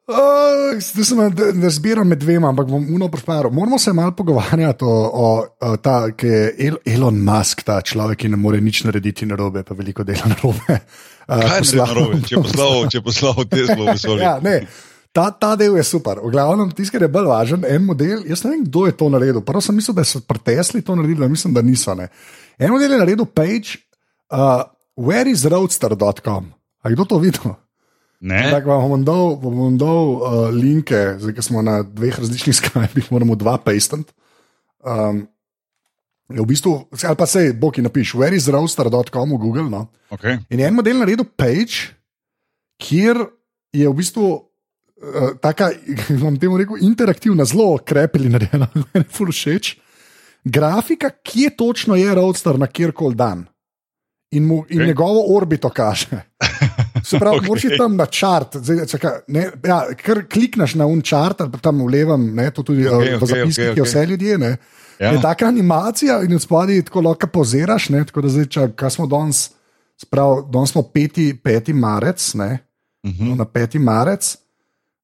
[0.09, 1.19] Uh, zdaj sem
[1.61, 3.51] ne zbiral med dvema, ampak bom uno pripravil.
[3.53, 5.27] Moramo se malo pogovarjati o, o,
[5.61, 9.61] o ta, ki je Elon Musk, ta človek, ki ne more nič narediti na robe,
[9.63, 10.79] pa veliko dela na robe.
[11.27, 14.17] Uh, Kaj je narobe, če poslal, če poslal te visoke?
[14.23, 14.39] ja,
[15.13, 16.25] ta, ta del je super.
[16.25, 18.25] V glavnem, tisti, ki je bolj važen, en model.
[18.29, 19.45] Jaz ne vem, kdo je to naredil.
[19.45, 21.93] Prvo sem mislil, da so pretesli to naredili, mislim, da niso.
[21.93, 22.09] Ne.
[22.57, 23.77] En model je naredil page,
[24.33, 24.63] uh,
[24.97, 26.55] whereisroadster.com.
[26.83, 27.55] A kdo to videl?
[28.51, 33.35] Tako vam bom dal, bom dal uh, linke, zdaj smo na dveh različnih skajpih, moramo
[33.39, 34.11] dva pastati.
[34.83, 35.23] Um,
[36.29, 39.69] v bistvu, ali pa se, boki napiš, whereisroaster.com v Google.
[39.71, 39.87] No?
[40.11, 40.37] Okay.
[40.49, 41.95] In en model naredil page,
[42.77, 43.23] kjer
[43.73, 45.71] je v bistvu uh, taka,
[46.23, 49.77] vam temu rekel, interaktivna, zelo krepili narejena, meni je všeč.
[50.43, 53.47] Grafika, kje točno je roadster na kjerkoli dan.
[54.31, 54.87] In, mu, in okay.
[54.87, 56.21] njegovo orbito kaže.
[57.09, 57.47] Se pravi, okay.
[57.47, 58.05] moraš tam na
[59.27, 62.85] ne, ja, kar klikneš na un čart, ali pa tam v levem, ne, to tudi
[62.85, 63.85] okay, v zapiskih, okay, okay.
[63.87, 64.37] vse ljudje.
[64.37, 64.51] Ne,
[64.99, 65.11] ja.
[65.11, 67.89] Je taka animacija in od spodaj tako lahko poziraš.
[67.89, 69.49] Ne, tako da zdaj, če, kaj smo danes,
[69.97, 71.73] sprav, danes smo 5.
[71.73, 72.59] marec, ne,
[73.07, 73.37] Mhm.
[73.39, 73.79] na 5.
[73.79, 74.37] marec,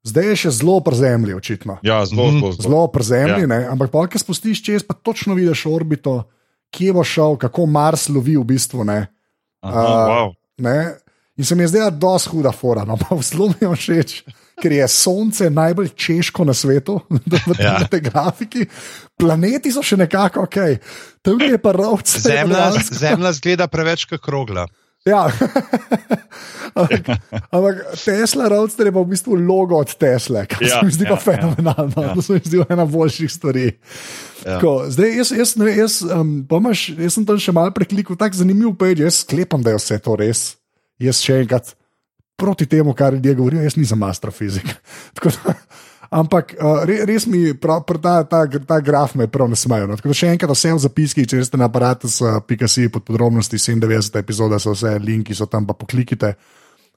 [0.03, 1.77] zdaj je še zelo pri zemlji, očitno.
[1.81, 2.39] Ja, zelo, Mhm.
[2.39, 2.61] zelo, zelo.
[2.61, 3.55] Zelo pri zemlji, Ja.
[3.55, 3.71] ja.
[3.71, 6.23] ampak pa, ki spustiš čez, pa točno vidiš orbito,
[6.69, 8.83] kje bo šel, kako Mars lovi v bistvu.
[8.83, 9.07] Ne?
[9.63, 10.27] Aha, A, wow.
[10.59, 10.99] Ne?
[11.35, 14.11] In se mi je zdela dosti huda fora, no pa zelo mi je všeč,
[14.55, 16.99] ker je Sonce najbolj češko na svetu,
[17.49, 17.83] v Ja.
[17.83, 18.63] tej grafiki.
[19.13, 20.57] Planeti so še nekako ok,
[21.21, 22.07] tam je pa rovc.
[22.21, 24.63] Zemlja, zemlja zgleda preveč kot krogla.
[25.05, 25.27] Ja.
[26.75, 27.09] ampak,
[27.51, 31.05] ampak Tesla Roadster je pa v bistvu logo od Tesle, kar Ja, se mi zdi
[31.05, 31.93] pa ja, fenomenalno.
[32.01, 32.13] ja.
[32.13, 33.67] To se mi zdi ena boljših stvari.
[34.41, 34.55] Ja.
[34.57, 38.17] Tako, zdaj, jaz, jaz, ne, jaz, um, pa imaš, jaz sem tam še malo preklikal,
[38.17, 40.41] tako zanimiv page, jaz sklepam, da je vse to res.
[41.01, 41.73] Jaz še enkrat
[42.39, 44.67] proti temu, kar ljudje govorijo, jaz nisem astrofizik.
[45.15, 45.55] Tako da,
[46.15, 49.87] Ampak uh, re, res mi prav, prav ta, ta, ta graf me prav ne smejo.
[49.89, 49.97] No.
[49.97, 52.11] Tako da še enkrat vse v zapiskih, če ste na aparatu,
[52.47, 54.19] pika si pod podrobnosti 97.
[54.21, 56.35] epizoda, so vse linki, so tam pa poklikite.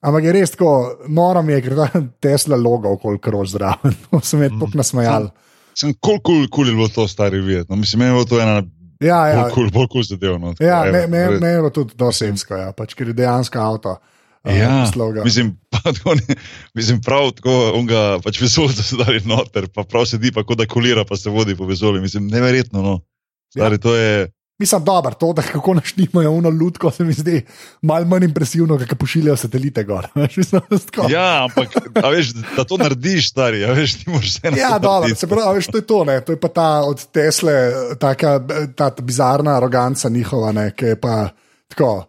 [0.04, 0.72] Ampak je res tako,
[1.10, 1.88] noro mi je, ker ta
[2.24, 3.96] Tesla logo okoli krož zraven.
[4.12, 5.30] To se mi je tako nasmejal.
[5.78, 7.70] Sem kul, kul, kul je bilo to stari videti.
[7.70, 8.60] No, mislim, meni je bilo to ena
[9.00, 9.42] Ja, ja.
[9.42, 10.38] bolj kul, bolj kul zadev.
[10.42, 10.54] No.
[10.60, 13.98] Ja, me, me, me je bilo tudi dosemsko, ja, pač, ker je dejansko avto.
[13.98, 15.24] uh, Ja, sloga.
[15.24, 16.34] mislim, pa, tako, ne,
[16.74, 20.58] mislim, prav tako, on ga pač vesolce so dali noter, pa prav sedi, pa kot
[20.58, 22.02] da kolira, pa se vodi po vesolju.
[22.02, 22.82] Mislim, neverjetno.
[22.82, 23.00] No.
[23.54, 27.44] Stari, to je, Mislim, dobro, to, da kako naštimajo uno lutko, se mi zdi
[27.82, 30.06] malo manj impresivno, kako pošiljajo satelite gor.
[30.36, 30.62] mislim,
[31.10, 31.68] ja, ampak
[32.04, 35.66] a veš, da to narediš, stari, veš, ti moraš vse Ja, dobro, se pravi, veš,
[35.66, 36.20] to je to, ne?
[36.20, 38.40] to je pa ta od Tesle, taka,
[38.74, 41.28] ta bizarna aroganca njihova, ne, ki je pa
[41.68, 42.06] tako.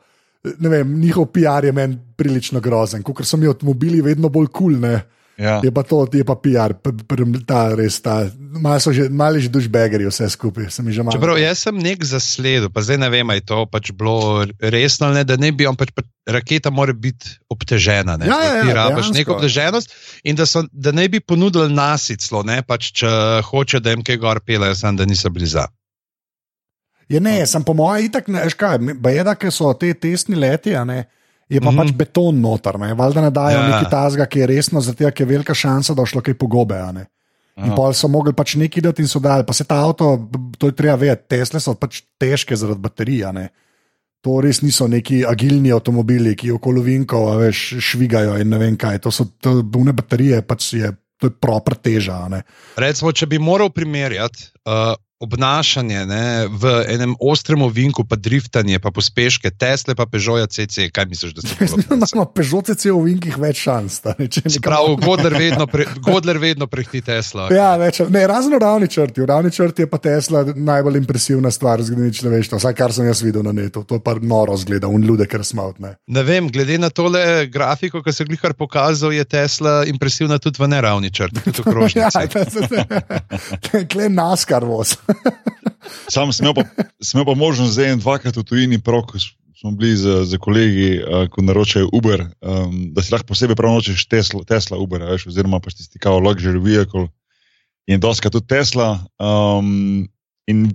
[0.59, 4.73] Ne vem, njihov PR je meni prilično grozen, ker so mi avtomobili vedno bolj kul,
[4.73, 4.99] cool,
[5.39, 5.61] Ja.
[5.63, 6.75] je pa to, je pa PR,
[7.47, 8.27] ta res ta,
[8.59, 11.15] malo so že, malo že dušbegeri vse skupaj, se mi že malo.
[11.15, 15.07] Čeprav jaz sem nek zasledil, pa zdaj ne vem, ali je to pač bilo resno
[15.07, 18.17] ali ne, da ne bi on pač, pač raketa mora biti obtežena.
[18.19, 19.95] Ne, Ja, ja, ja, ti rabiš neko obteženost
[20.27, 23.11] in da, so, da ne bi ponudili nasiclo, ne pač, če
[23.47, 25.63] hoče, da jim kaj gor pelejo, sam da niso blizu.
[27.09, 29.95] Je ne, sem po mojem itak, ne, veš kaj, ba je da, ker so te
[29.95, 31.07] testni leti, a ne.
[31.49, 31.75] Je pa mm.
[31.75, 31.77] -hmm.
[31.77, 32.93] pač beton noter, ne?
[32.93, 33.67] valjda ne dajo Ja.
[33.67, 33.75] ja.
[33.75, 36.75] neki tazga, ki je resno, zato je velika šansa, da bo šlo kaj pogobe.
[37.59, 37.75] In Aha.
[37.75, 40.75] pol so mogli pač neki dati in so dali, pa se ta avto, to je
[40.75, 43.25] treba vedeti, Tesle so pač težke zaradi baterij.
[43.25, 43.49] a ne.
[44.21, 48.77] To res niso neki agilni avtomobili, ki okolo vinkov a veš, švigajo in ne vem
[48.77, 48.99] kaj.
[48.99, 49.27] To so
[49.63, 52.27] bune baterije, pač je, to je proper teža.
[52.29, 52.43] ne.
[52.75, 58.91] Recimo, če bi moral primerjati uh, obnašanje ne, v enem ostrem ovinku, pa driftanje, pa
[58.91, 62.07] pospeške, Tesla, pa Peugeot CC, kaj misliš, da se da bo?
[62.15, 63.99] ima Peugeot CC v vinkih več šans.
[64.63, 67.49] Prav, Godler vedno, pre, Godler vedno prehiti Tesla.
[67.51, 69.21] Ja, več, ne, razen v ravni črti.
[69.21, 73.11] V ravni črti je pa Tesla najbolj impresivna stvar v zgodovini človeštva, vsaj kar sem
[73.11, 73.83] jaz videl na netu.
[73.83, 75.97] To pa noro zgleda, un ljudek, ker smavtne.
[76.07, 80.63] Ne vem, glede na tole grafiko, ki se je glihar pokazal, je Tesla impresivna tudi
[80.63, 81.67] v neravni črti, tudi v
[81.99, 82.79] Ja, krožnici.
[83.91, 84.95] kle naskar voz.
[86.13, 89.21] Sam sem imel pa, sem imel pa možnost zdaj dvakrat v tujini, prav ko
[89.59, 93.73] smo bili z, z kolegi, uh, ko naročajo Uber, um, da si lahko posebej prav
[93.75, 97.09] nočeš Tesla, Tesla Uber, veš, oziroma pač tisti kao luxury vehicle.
[97.89, 98.99] In doska tudi Tesla.
[99.19, 100.07] Um,
[100.47, 100.69] in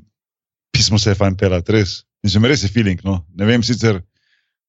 [0.74, 2.02] pismo se je fajn pelati, res.
[2.24, 3.00] In sem res je feeling.
[3.06, 3.20] No.
[3.38, 4.02] Ne vem sicer,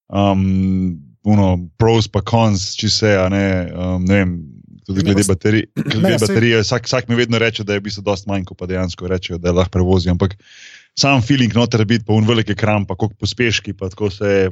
[0.07, 1.47] um, uno,
[1.81, 4.35] pros pa cons, če se, a ne, um, ne vem.
[4.85, 8.03] Tudi glede baterij, glede Ne, baterije, vsak, vsak mi vedno reče, da je v bistvu
[8.05, 10.09] dosti manj, kot pa dejansko rečejo, da lahko prevozi.
[10.09, 10.35] Ampak
[10.93, 14.51] sam feeling noter biti, pa un velik ekran, pa koliko pospeški, pa tako se.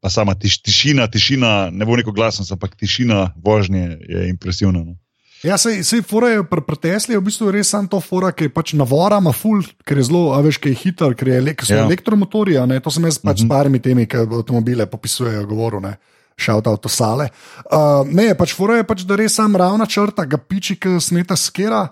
[0.00, 4.84] Pa sama tiš, tišina, tišina, ne bo neko glasnost, ampak tišina vožnje je impresivna.
[4.86, 4.94] No.
[5.42, 8.30] Ja, sej, sej fora je pri, pri Tesli je v bistvu res samo to fora,
[8.30, 11.28] ki je pač navora, ima full, ker je zelo, a veš, ki je hiter, ker,
[11.32, 11.82] je, ele- ker so Ja.
[11.82, 13.46] elektromotorji, to sem jaz pač Mhm.
[13.46, 15.96] s parimi temi, ki avtomobile popisujejo, govoril, ne.
[16.38, 17.28] Šel ta avtosale.
[17.64, 21.34] Uh, ne, pač fora je pač, da res sam ravna črta, ga piči, ki sneta
[21.34, 21.88] skera.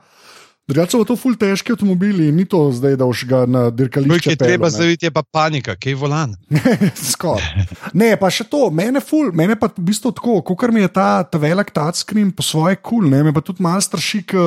[0.67, 4.33] Drugače so to ful težki avtomobili, ni to zdaj, da už ga na Kaj dirkališče
[4.33, 4.75] je treba ne.
[4.75, 6.33] zaviti, je pa panika, kaj je volan.
[7.13, 7.67] Skoraj.
[7.93, 11.23] Ne, pa še to, mene, ful, mene pa v bistvu tako, kot mi je ta,
[11.23, 14.25] ta velik touchscreen po svoje kul, cool, me pa tudi malo straši.
[14.27, 14.43] K,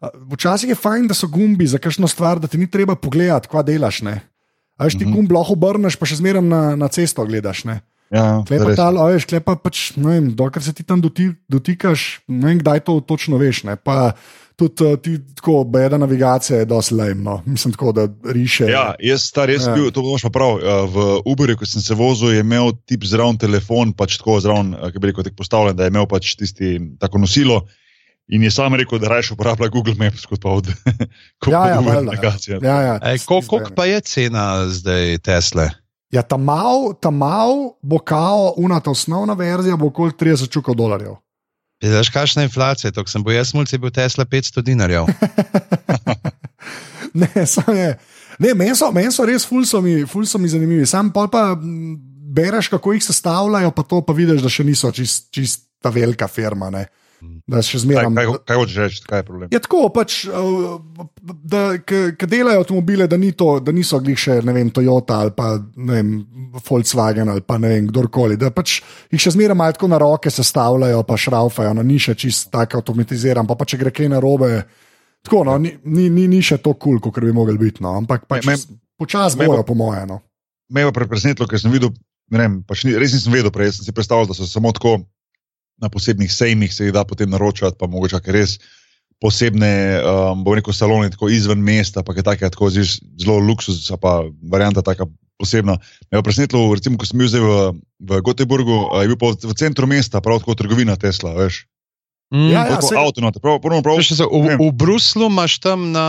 [0.00, 3.48] a, včasih je fajn, da so gumbi za kakšno stvar, da ti ni treba pogledati,
[3.48, 4.00] kva delaš.
[4.02, 4.22] Ne?
[4.80, 5.12] A veš, ti Mhm.
[5.12, 7.68] gumb lahko obrneš, pa še zmeraj na, na cesto gledaš.
[7.68, 7.82] Ne?
[8.12, 8.76] Ja, Klepa res.
[8.76, 12.58] ta, a veš, klepa pač, ne vem, dokler se ti tam doti, dotikaš, ne vem,
[12.60, 13.62] kdaj to točno veš.
[13.64, 13.78] Ne?
[13.80, 14.12] Pa
[14.60, 18.68] tudi uh, ti, tako, beda navigacija je dosti lajmno, mislim tako, da riše.
[18.68, 19.72] Ja, jaz star res Ja.
[19.74, 20.60] bil, to boš pa prav.
[20.60, 24.74] uh, V Uberju, ko sem se vozil, je imel tip zraven telefon, pač tako zraven,
[24.76, 27.62] uh, ki bi rekel, postavljen, da je imel pač tisti tako nosilo.
[28.28, 30.68] In je sam rekel, da raje uporablja Google Maps kot pa od
[31.48, 32.00] Ja, pa ja, valjda, ja.
[32.02, 32.58] navigacija.
[32.62, 35.70] ja, ja, Koliko pa je cena zdaj Tesle?
[36.12, 41.16] Ja, ta mal, ta mal bo kao, unata osnovna verzija bo okoli 30 čukov dolarjev.
[41.82, 45.08] Veš, kakšna je inflacija, to sem bil jaz, mulci bil Tesla 500 dinarjev.
[47.20, 47.98] ne, samo je.
[48.38, 50.86] Ne, meni so, men so res, ful so, mi, ful so mi zanimivi.
[50.86, 51.56] Sam pa, pa
[52.32, 56.28] bereš, kako jih sestavljajo, pa to pa vidiš, da še niso čist, čist ta velika
[56.28, 56.70] firma.
[56.70, 56.86] Ne.
[57.46, 58.08] Da še zmeraj.
[58.16, 59.50] kaj, kaj hočeš reči, kaj je problem?
[59.52, 60.78] Je tako, pač, uh,
[61.22, 65.34] da ki delajo avtomobile, da, ni to, da niso glih še ne vem, Toyota ali
[65.36, 66.14] pa vem,
[66.66, 68.38] Volkswagen ali pa ne vem, kdorkoli.
[68.40, 68.80] Da pač
[69.12, 72.82] jih še zmeraj malo tako na roke sestavljajo, pa šraufajo, no, ni še čist tako
[72.82, 73.46] avtomatiziran.
[73.46, 74.50] Pa, pa če gre kaj na robe,
[75.22, 77.84] tako, no, ni, ni, ni, ni še to kul, cool, kot bi mogli biti.
[77.86, 78.50] No, ampak pač,
[78.98, 80.16] počasi bojo, po mojem.
[80.16, 80.22] No.
[80.74, 81.94] Me je pa presenetilo, ker sem videl,
[82.34, 85.02] ne vem, pač ni, res nisem vedel prej, sem si predstavljal, da so samo tako
[85.82, 88.56] na posebnih sejmih se jih da potem naročati, pa mogoče kaj res
[89.22, 92.88] posebne, um, bom rekel, salone, tako izven mesta, pa kaj takega, tako zelo,
[93.22, 95.06] zelo luksuz, a pa varianta taka
[95.38, 95.76] posebna.
[96.10, 97.52] Me je presenetilo, recimo, ko sem bil zdaj v,
[98.02, 101.64] v Göteborgu, je bil pa v centru mesta, prav tako trgovina Tesla, veš.
[102.32, 105.58] Mm, Ja, ja, Tako saj- avto, noter, prav, prav, prav, so, v, v Bruslu imaš
[105.60, 106.06] tam na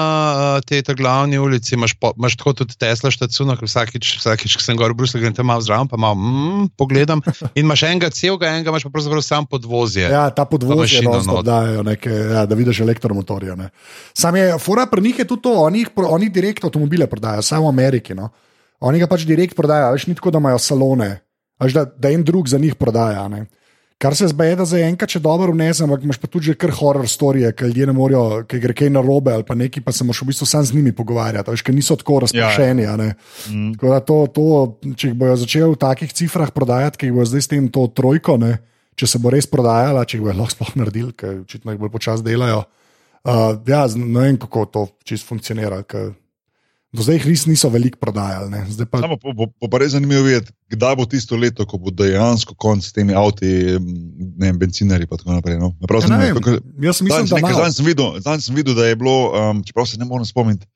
[0.56, 4.56] uh, tej ta glavni ulici, imaš, po, imaš tako tudi Tesla štacuno, ker vsakič, vsakič,
[4.56, 7.20] ko sem gor v Bruslu, grem tam malo zraven, pa malo mm, pogledam.
[7.60, 10.08] In imaš enega celega, enega imaš pa pravzaprav sam podvozje.
[10.08, 11.44] Ja, ta podvozje not.
[11.44, 13.60] dajo, neke, ja, da vidiš elektromotorje.
[13.60, 13.68] Ne.
[14.16, 17.76] Sam je, fora pri njih je tudi to, oni, oni direkt avtomobile prodajajo, samo v
[17.76, 18.16] Ameriki.
[18.16, 18.32] No.
[18.80, 21.12] Oni ga pač direkt prodajajo, veš, ni tako, da imajo salone,
[21.60, 23.28] veš, da, da en drug za njih prodaja.
[23.28, 23.44] Ne.
[24.04, 26.74] Kar se zbeje, da za enkrat, če dobro vnesem, ampak imaš pa tudi že kar
[26.76, 29.94] horror storije, ki ljudje ne morejo, ki gre kaj na robe ali pa neki, pa
[29.96, 32.84] se moraš v bistvu sam z njimi pogovarjati, veš, ker niso tako razpršeni.
[32.84, 32.98] Ja,
[33.50, 33.74] Mm.
[33.74, 34.44] Tako da to, to,
[34.96, 37.86] če jih bojo začeli v takih cifrah prodajati, ki jih bo zdaj s tem to
[37.96, 38.58] trojko, ne,
[38.96, 41.92] če se bo res prodajala, če jih bojo lahko sploh naredili, ker očitno jih bolj
[41.96, 42.63] počasi delajo.
[43.24, 45.82] Uh, ja, ne vem, kako to čist funkcionira.
[45.84, 46.12] ker
[46.93, 48.51] Do zdaj jih res niso veliko prodajali.
[48.53, 48.60] Ne.
[48.86, 51.89] Pa, Samo bo, bo, bo pa res zanimivo videti, kdaj bo tisto leto, ko bo
[51.89, 53.49] dejansko konc s temi avti,
[54.38, 55.58] ne vem, bencinari in tako naprej.
[55.58, 55.73] No?
[55.82, 57.58] Prav ja, ne vem, kako- jaz mislim, Zadnjič da nekaj-.
[57.58, 60.69] Zadnjič sem, videl- zadnjič sem videl, da je bilo, um, čeprav se ne morem spomniti,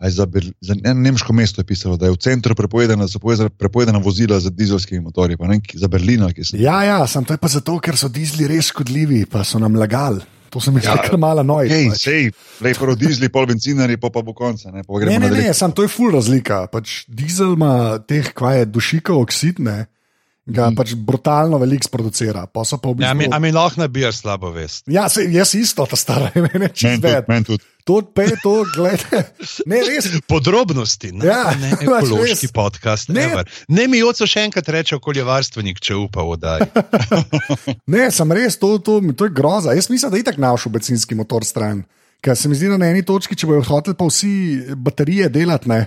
[0.00, 3.20] za, Berl- za eno nemško mesto je pisalo, da je v centru prepovedana, so
[3.52, 6.32] prepovedana vozila z dizelskimi motorji, pa ne za Berlina.
[6.52, 9.76] Ja, ja, sem to je pa zato, ker so dizli res škodljivi, pa so nam
[9.76, 10.24] lagali.
[10.50, 11.68] To se mi zdi Ja, kar malo noj.
[11.70, 12.30] Hej, sej,
[12.64, 14.72] lej prvo dizli, pol bencinari, pa, pa bo konca.
[14.74, 16.64] Ne, pa Ne, ne, ne, sam to je full razlika.
[16.72, 19.84] Pač dizel ima teh, kva je dušikov oksid, ne,
[20.46, 20.74] ga Mhm.
[20.74, 22.46] pač brutalno veliko sproducira.
[22.46, 23.34] Pa so pa v Ja, mi, bistvu.
[23.34, 24.84] a mi lahko nabiješ slabo vest.
[24.86, 27.24] Ja, se, jaz isto, ta stara, meni čez ved.
[27.84, 29.24] To, pa je to, gledaj.
[29.66, 30.04] Ne, res.
[30.28, 32.52] Podrobnosti, ne, Ja, ne ekološki res.
[32.52, 33.08] podcast.
[33.08, 33.26] Ne.
[33.26, 36.66] Ne, ne mi oco še enkrat reče okoljevarstvenik, če upa vodaj.
[37.86, 39.72] Ne, sem res, to, to, to je groza.
[39.72, 41.84] Jaz mislim, da je tako našel bencinski motor stran.
[42.20, 44.32] Ker se mi zdi, da na eni točki, če bojo hoteli pa vsi
[44.76, 45.80] baterije delati, ne,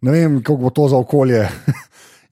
[0.00, 1.42] ne vem, kako bo to za okolje.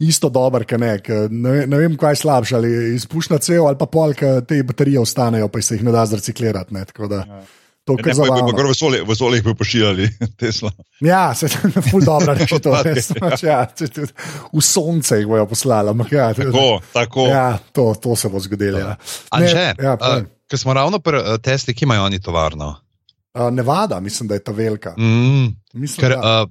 [0.01, 3.77] Isto dober, ker ne, ker ne, ne vem, kaj je slabše, ali izpušna cev ali
[3.77, 6.73] pa pol, ker te baterije ostanejo, pa se jih ne da zreciklirati.
[6.75, 7.19] Ne, tako da,
[7.85, 8.53] to je Ne, kar pa pa zabavno.
[8.53, 10.09] gor vesolje, vesolje bi pošiljali,
[10.41, 10.71] Tesla.
[11.01, 12.73] Ja, se je ful dobro rešitev.
[13.43, 13.67] Ja,
[14.53, 15.91] V sonce jih bojo poslali.
[15.91, 17.27] ampak Ja, Tako, tako.
[17.27, 18.79] ja, to, to se bo zgodilo.
[18.79, 18.89] Ja.
[18.89, 18.97] Ne,
[19.31, 22.77] Anže, ja, uh, ker smo ravno pri uh, Tesli, ki imajo oni tovarno.
[23.35, 24.95] Uh, Nevada, mislim, da je ta velika.
[24.99, 26.43] Mm, Mislim, ker, da.
[26.43, 26.51] uh,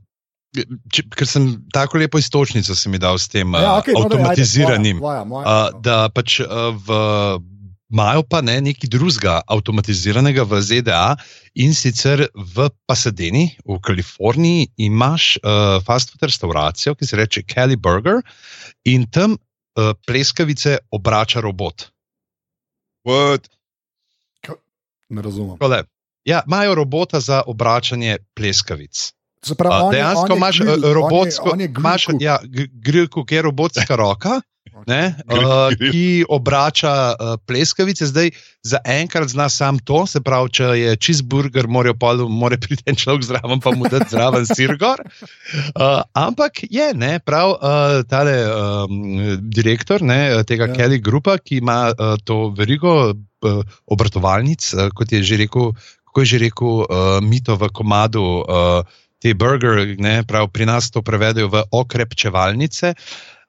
[0.55, 4.01] če, ker sem tako lepo istočnico si mi dal s tem uh, Ja, okej, no,
[4.01, 4.97] daj, ajde, avtomatiziranim.
[5.03, 5.81] Moja, moja, Uh, moja.
[5.85, 6.99] da pač uh, v.
[7.89, 11.17] Imajo pa ne nekaj drugega, avtomatiziranega v ZDA
[11.57, 17.79] in sicer v Pasadeni, v Kaliforniji, imaš uh, fast food restauracijo, ki se reče Kelly
[17.81, 18.21] Burger,
[18.85, 21.89] in tam uh, pleskavice obrača robot.
[23.09, 23.49] What?
[25.09, 25.57] Ne razumem.
[25.57, 25.83] Tole.
[26.29, 29.17] Ja, imajo robota za obračanje pleskavic.
[29.49, 31.69] Pravi, Uh, on je- dejansko on je imaš grill, uh, on je- robotsko, on je
[31.69, 34.41] imaš, ja, g- grill cook je robotska roka.
[34.87, 38.29] Ne, uh, ki obrača uh, pleskavice, zdaj
[38.63, 42.95] za enkrat zna sam to, se pravi, če je cheeseburger, mora, pol, mora priti en
[42.95, 45.03] človek zraven, pa mu dati zraven sir gor.
[45.73, 47.59] Uh, ampak je, ne, prav uh,
[48.03, 49.03] tale um,
[49.41, 50.71] direktor ne, tega Ja.
[50.71, 50.75] ja.
[50.75, 55.73] Kelly Grupa, ki ima uh, to verigo uh, obratovalnic, uh, kot je že rekel,
[56.07, 58.45] kako je že rekel, uh, mito v komadu.
[58.47, 58.87] Uh,
[59.19, 62.93] Te burger, ne, prav pri nas to prevedajo v okrepčevalnice.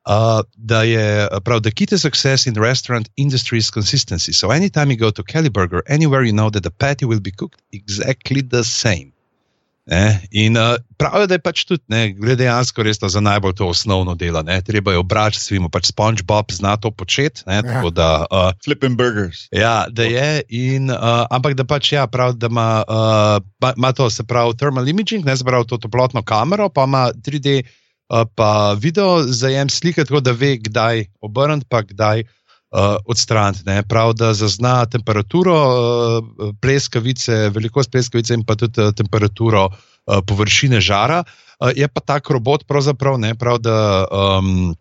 [0.08, 4.32] Uh, da je prav, the key to success in the restaurant industry is consistency.
[4.32, 7.30] So anytime you go to Kelly Burger, anywhere you know that the patty will be
[7.30, 9.12] cooked exactly the same.
[9.90, 10.20] Ne?
[10.30, 14.14] In uh, pravijo, da je pač tudi, ne, gre dejansko res za najbolj to osnovno
[14.14, 14.42] delo.
[14.46, 14.60] Ne?
[14.62, 17.42] Treba je obračati svimo, pač SpongeBob zna to početi.
[17.50, 17.58] Ne?
[17.66, 19.48] Tako da, uh, Flipping burgers.
[19.50, 23.90] Ja, da je, in, uh, ampak da pač ja, prav, da ima, uh, ma- ima
[23.90, 28.78] to, se pravi, thermal imaging, ne pravi to toplotno kamero, pa ima 3D uh, pa
[28.78, 32.39] video zajem slike, tako da ve, kdaj obrniti, pa kdaj uh,
[33.04, 33.62] odstraniti.
[33.66, 33.82] ne.
[33.82, 40.80] Prav, da zazna temperaturo uh, pleskavice, velikost pleskavice in pa tudi uh, temperaturo uh, površine
[40.80, 41.24] žara.
[41.60, 44.06] Uh, je pa tak robot pravzaprav ne, prav, da.
[44.10, 44.76] Um,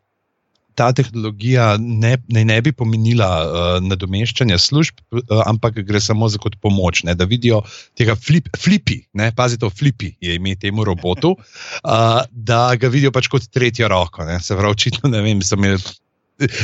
[0.79, 6.39] Ta tehnologija ne, ne, ne bi pomenila uh, nadomeščanja služb, uh, ampak gre samo za
[6.39, 7.59] kot pomoč, ne, da vidijo
[7.99, 12.21] tega flip, flipi, ne, pazite, flipi je ime temu robotu, uh,
[12.51, 14.23] da ga vidijo pač kot tretjo roko.
[14.23, 15.83] Ne, se pravi, očitno ne vem, sem imel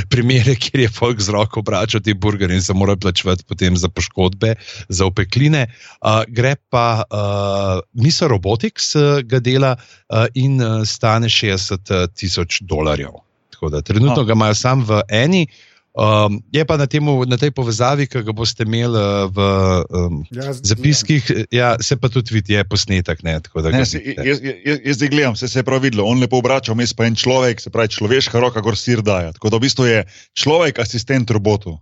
[0.09, 3.89] primere, kjer je folk z roko obračal te burgerje in se mora plačevati potem za
[3.89, 4.55] poškodbe,
[4.89, 5.67] za opekline.
[6.01, 12.61] Uh, gre pa uh, Miso Robotics uh, ga dela uh, in uh, stane 60 tisoč
[12.61, 13.21] dolarjev.
[13.55, 14.25] Tako da trenutno A.
[14.25, 15.47] ga imajo sam v eni.
[15.95, 19.39] Um, je pa na, temu, na tej povezavi, ki ga boste imeli uh, v
[19.87, 21.23] um, Ja, zapiskih,
[21.55, 23.23] ja, se pa tudi vidi, je posnetek.
[23.23, 26.03] Ne, tako da Ne, se, jaz, jaz, jaz zdaj gledam, se, se je prav videlo.
[26.03, 29.31] On lepo obrača, vmes pa en človek, se pravi človeška roka, gor sir daje.
[29.39, 30.03] Tako da v bistvu je
[30.35, 31.79] človek asistent robotu.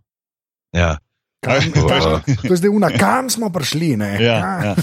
[0.78, 1.02] Ja.
[1.42, 1.90] Kam, Kaj?
[1.90, 1.98] ta,
[2.46, 3.98] to je zdaj una, kam smo prišli.
[3.98, 4.14] Ne?
[4.22, 4.74] Ja, ja.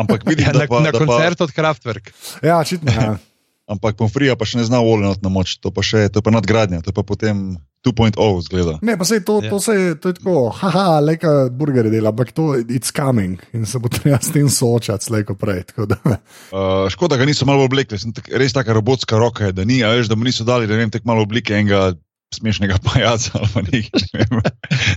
[0.00, 2.16] Ampak vidim, Ja, da na, pa, na da pa, koncert od Kraftwerk.
[2.40, 2.88] ja očitno.
[2.96, 3.18] Ja.
[3.70, 6.32] ampak pomfrija pa še ne zna volenot na moč, to pa še to je pa
[6.34, 8.12] nadgradnja, to je pa potem 2.0
[8.42, 8.74] zgleda.
[8.82, 9.48] Ne, pa sej to, Ja.
[9.48, 13.40] to, se, je- to je tako, haha, leka burger dela, ampak to je it's coming
[13.52, 15.62] in se bo treba s tem soočati, slejko prej.
[15.64, 15.96] tako da.
[16.52, 19.80] Uh, škoda, da niso malo oblekli, sem tak, res taka robotska roka je, da ni,
[19.80, 21.94] a veš, da mu niso dali, da ne vem, tako malo oblike enega
[22.30, 24.42] smešnega pajaca ali pa nekaj, ne vem,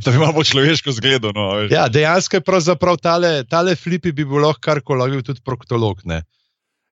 [0.03, 1.31] da bi malo bolj človeško zgledal.
[1.33, 1.71] No, a veš.
[1.71, 6.03] Ja, dejansko je pravzaprav tale, tale flipi bi bil lahko karkoli, tudi proktolog.
[6.05, 6.23] Ne?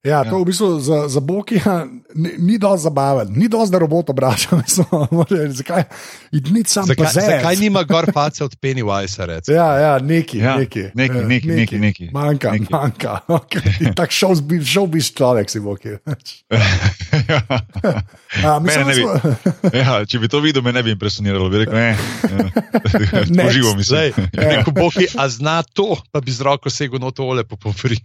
[0.01, 1.85] Ja, to v bistvu za, za Bokija
[2.15, 4.55] ni, ni dosti zabaven, ni dosti, da robot obrača.
[4.57, 4.85] mislim,
[5.51, 5.83] Zakaj?
[6.87, 9.41] Zakaj, zakaj nima gor face od Pennywise?
[9.47, 12.09] Ja, ja, neki, Ja, neki, neki, ja, neki, neki, neki.
[12.13, 12.65] Manjka, Neki.
[12.69, 13.17] manjka.
[13.31, 13.93] Okay.
[13.95, 15.89] Tak šel bi, šel bi človek, si Boki.
[18.43, 19.05] Ja, mislim, Mene ne bi.
[19.69, 21.97] da ja, če bi to videl, me ne bi impresioniralo, bi rekel, ne.
[23.29, 23.43] Next.
[23.43, 23.83] Poživo mislim.
[23.83, 27.97] Zdaj, rekel Boki, a zna to, pa bi z roko segel no tole po pomfri.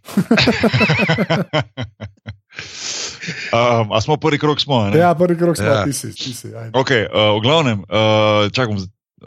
[3.52, 4.84] Um, a smo prvi krok, smo?
[4.90, 4.98] Ne?
[4.98, 5.84] Ja, prvi krok smo, Ja.
[5.84, 6.14] ti si.
[6.14, 6.70] Ti si ajde.
[6.78, 8.78] Ok, uh, v glavnem, uh, čakam,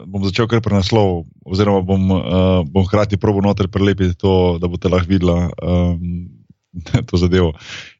[0.06, 2.20] bom začel kar pri naslovu, oziroma bom, uh,
[2.64, 6.30] bom hkrati probo noter prelepiti to, da boste lahko videla um,
[7.08, 7.52] to zadevo.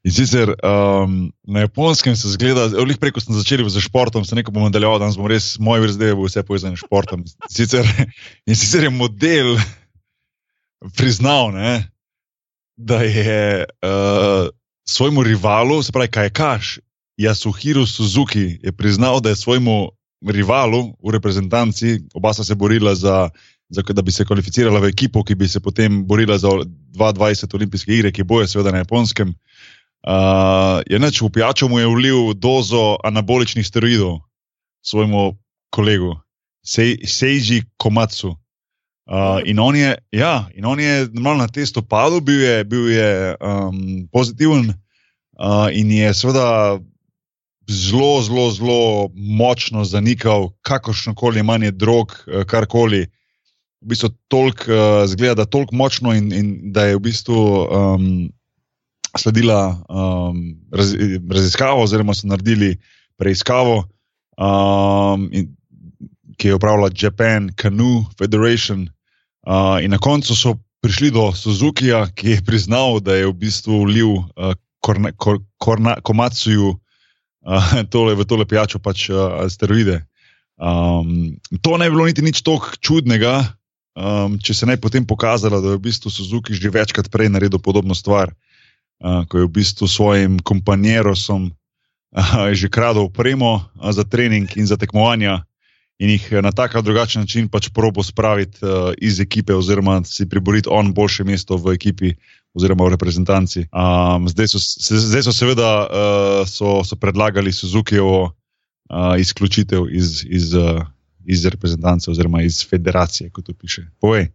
[0.06, 4.54] In sicer um, na japonskem se zgleda, veliko preko sem začel z športom, se nekaj
[4.54, 7.26] bom nadaljeval, danes bom res, moj zdaj bo vse povezano s športom.
[7.50, 7.84] Sicer,
[8.48, 9.58] in sicer je model
[10.96, 11.84] priznal, ne,
[12.80, 14.48] da je uh,
[14.88, 16.78] svojemu rivalu, se pravi Kajkaš,
[17.20, 19.88] Yasuhiro Suzuki je priznal, da je svojemu
[20.26, 23.30] rivalu v reprezentanci, oba sta se borila za,
[23.68, 27.94] za, da bi se kvalificirala v ekipo, ki bi se potem borila za 22 olimpijske
[27.94, 29.34] igre, ki bojo seveda na japonskem.
[30.00, 34.20] Uh, je neč v pijačo mu je vlil dozo anaboličnih steroidov
[34.82, 35.36] svojemu
[35.70, 36.16] kolegu,
[36.64, 38.36] Sei- Seiji Komatsu.
[39.10, 43.36] Uh, in, on je, ja, in on je na testu padel, bil je, bil je
[43.42, 46.78] um, pozitiven uh, in je seveda
[47.66, 53.06] zelo, zelo, zelo močno zanikal kakršno koli imanje drog, eh, karkoli.
[53.80, 57.66] V bistvu toliko uh, zgleda, da je toliko močno in, in da je v bistvu
[57.66, 58.30] um,
[59.18, 60.94] sledila um, raz,
[61.30, 62.76] raziskava, oziroma so naredili
[63.16, 63.88] preiskavo,
[64.36, 65.48] um, in,
[66.36, 68.86] ki je upravila Japan Canoe Federation.
[69.40, 73.84] Uh, in na koncu so prišli do Suzukija, ki je priznal, da je v bistvu
[73.88, 74.52] vlil uh,
[74.84, 80.04] korna, kor, korna, komacuju uh, tole, v tole pijačo pač uh, steroide.
[80.60, 83.48] Um, to ne bi bilo niti nič tako čudnega,
[83.96, 87.32] um, če se ne bi potem pokazalo, da je v bistvu Suzuki že večkrat prej
[87.32, 88.32] naredil podobno stvar,
[89.00, 94.68] uh, ko je v bistvu svojim kompanjerosom uh, že kradel opremo uh, za trening in
[94.68, 95.48] za tekmovanja
[96.00, 100.00] in jih eh, na tak ali drugačen način pač probo spraviti uh, iz ekipe, oziroma
[100.04, 102.14] si priboriti on boljše mesto v ekipi.
[102.50, 103.60] Oziroma v reprezentanci.
[103.70, 110.24] Um, zdaj, so, se, zdaj so seveda uh, so, so predlagali Suzukijevo uh, izključitev iz,
[110.26, 110.82] iz, uh,
[111.22, 113.86] iz reprezentance, oziroma iz federacije, kot to piše.
[114.02, 114.32] Povej,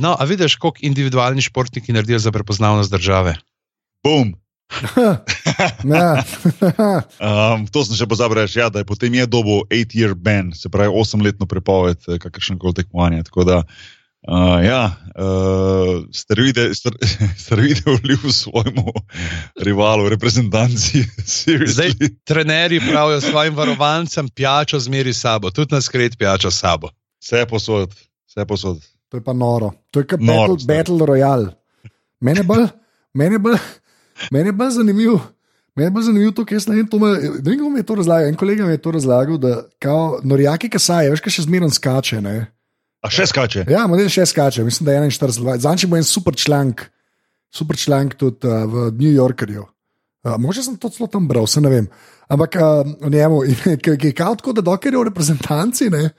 [0.00, 3.36] No, a vidiš, koliko individualni športniki naredijo za prepoznavnost države?
[4.04, 4.34] bum.
[7.20, 10.70] Um, to sem še pozabil reči, ja, da je potem je dobo 8-year ban, se
[10.72, 13.26] pravi 8-letno prepoved kakršne koli tekmovanja.
[13.26, 13.56] Tako da,
[14.28, 14.82] uh, ja,
[15.14, 16.96] uh, steroide, ster,
[17.42, 18.94] steroide vlil svojemu
[19.66, 21.04] rivalu, reprezentanci.
[21.74, 26.94] Zdaj, trenerji pravijo svojim varovancem, pijačo zmeri sabo, tudi na skret pijačo sabo.
[27.20, 27.94] Vse posod,
[28.30, 28.80] vse posod.
[29.10, 29.72] To je pa noro.
[29.90, 30.56] To je kot Battle.
[30.66, 31.50] Battle Royale.
[32.20, 32.68] Mene bolj,
[33.16, 33.58] mene bolj,
[34.30, 35.20] mene bolj zanimiv.
[35.76, 37.94] Meni je zanimivo to, jaz ne vem, to me, ne vem, kdo mi je to
[37.94, 38.28] razlagal.
[38.28, 42.20] En kolega mi je to razlagal, da kao, norjaki kasaje, veš, kaj še zmeraj skače.
[42.20, 42.34] Ne?
[43.00, 43.64] A še skače?
[43.70, 45.62] Ja, model še skače, mislim, da je 41.
[45.62, 46.88] Zanči bo en super članek,
[47.54, 49.64] super članek tudi uh, v New Yorkerju.
[50.26, 51.86] Uh, Mogoče sem to celo tam bral, se ne vem.
[52.28, 53.40] Ampak uh, njemu,
[53.82, 56.10] ki je kao tako, da dokler je v reprezentanci, ne,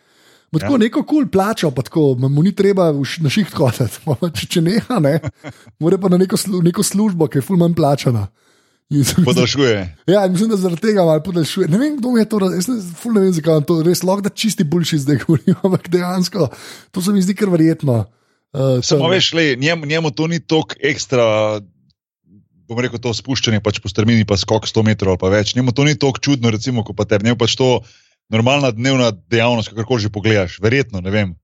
[0.51, 0.83] bo tako ja.
[0.83, 4.01] neko kul cool plačal, pa tako, mu ni treba na šiht hoditi.
[4.39, 5.17] Če, če neha, ne,
[5.79, 8.27] mora pa na neko, slu, neko službo, ki je ful manj plačana.
[9.25, 9.97] Podaljšuje.
[10.07, 11.67] Ja, mislim, da zaradi tega malo podaljšuje.
[11.71, 13.77] Ne vem, kdo mi je to rekel, jaz ne, ful ne vem, zakaj vam to
[13.87, 16.49] res lahko da čisti boljši zdaj govorim, ampak dejansko
[16.91, 18.01] to se mi zdi kar verjetno.
[18.51, 21.23] Uh, Samo veš, le, njemu, njemu to ni toliko ekstra,
[22.67, 25.55] bom rekel, to spuščanje pač po strmini, pa skok 100 metrov ali pa več.
[25.55, 27.29] Njemu to ni toliko čudno, recimo, kot pa tebi.
[27.29, 27.77] Njemu pač to
[28.31, 31.35] normalna dnevna dejavnost, kako že pogledaš, verjetno, ne vem.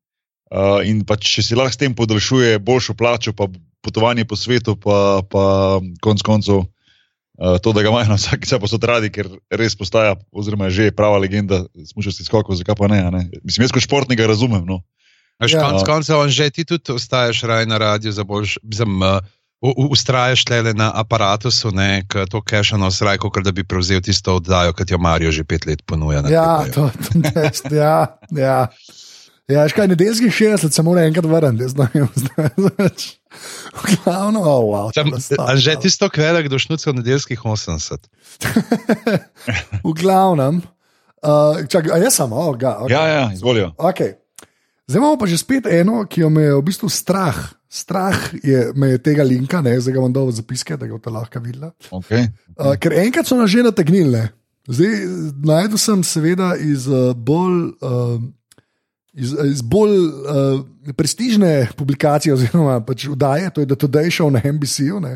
[0.47, 3.49] Uh, in pač, če si lahko s tem podaljšuje boljšo plačo, pa
[3.83, 5.43] potovanje po svetu, pa, pa
[6.01, 6.63] konc koncev.
[7.37, 10.95] Uh, to, da ga imajo na vsaki posod radi, ker res postaja, oziroma je že
[10.95, 13.27] prava legenda smučarskih skokov, zakaj pa ne, ne?
[13.43, 14.63] Mislim, jaz kot športnik ga razumem.
[14.65, 14.81] No.
[15.37, 15.67] Veš, Ja.
[15.67, 19.21] konc koncev, on že ti tudi ostaješ raj na radiju, za boljš, zem, uh,
[19.61, 24.73] ustrajaš tle na aparatusu, ne, k to kešano sraj, kot da bi prevzel tisto oddajo,
[24.73, 26.21] ki jo Marijo že pet let ponuja.
[26.21, 27.21] na Ja, to, to,
[27.69, 28.67] to, ja, ja.
[29.47, 33.05] Ja, škaj, nedeljskih 60 se mora enkrat vrniti, jaz ne vem, zdaj več.
[34.03, 38.09] Glavno, oh, wow, Tam, to sta- Anže, tisto kvelik do šnucev nedeljskih 80.
[39.87, 40.59] V glavnem,
[41.23, 42.91] uh, čak, a jaz sem, oh, ga, okay.
[42.91, 43.71] Ja, ja, izvolijo.
[43.79, 44.19] Okay.
[44.87, 47.39] Zdaj imamo pa že spet eno, ki jo me je v bistvu strah.
[47.69, 50.95] Strah je, me je tega linka, ne, zdaj ga bom dal v zapiske, da ga
[50.95, 51.67] boste lahko videli.
[51.91, 52.29] Okay.
[52.55, 54.23] Uh, ker enkrat so nas že nategnili.
[54.67, 54.93] Zdaj
[55.43, 57.75] najdel sem seveda iz uh, bolj.
[57.81, 58.17] Uh,
[59.17, 60.59] Iz, iz bolj uh,
[60.93, 64.99] prestižne publikacije, oziroma pač vdaje, to je The Today Show na NBC-ju.
[65.01, 65.15] ne.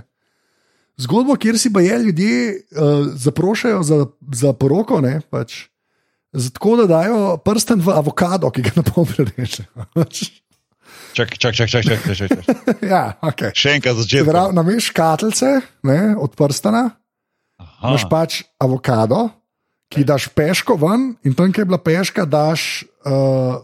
[0.98, 2.40] Zgodbo, kjer si pa je ljudje
[2.74, 4.00] uh, zaprošajo za,
[4.34, 5.70] za poroko, ne, pač,
[6.34, 9.70] z- tako da dajo prsten v avokado, ki ga na pol prerečejo.
[11.12, 12.46] Čak, čak, čak, čak, čak, čak, čak.
[12.94, 13.52] ja, okay.
[13.52, 14.32] Še enkrat začeti.
[14.32, 16.96] nameš škatlice ne, od prstana,
[17.84, 19.28] imaš pač avokado,
[19.92, 23.60] ki daš peško ven, in tam, kjer je bila peška, daš, uh,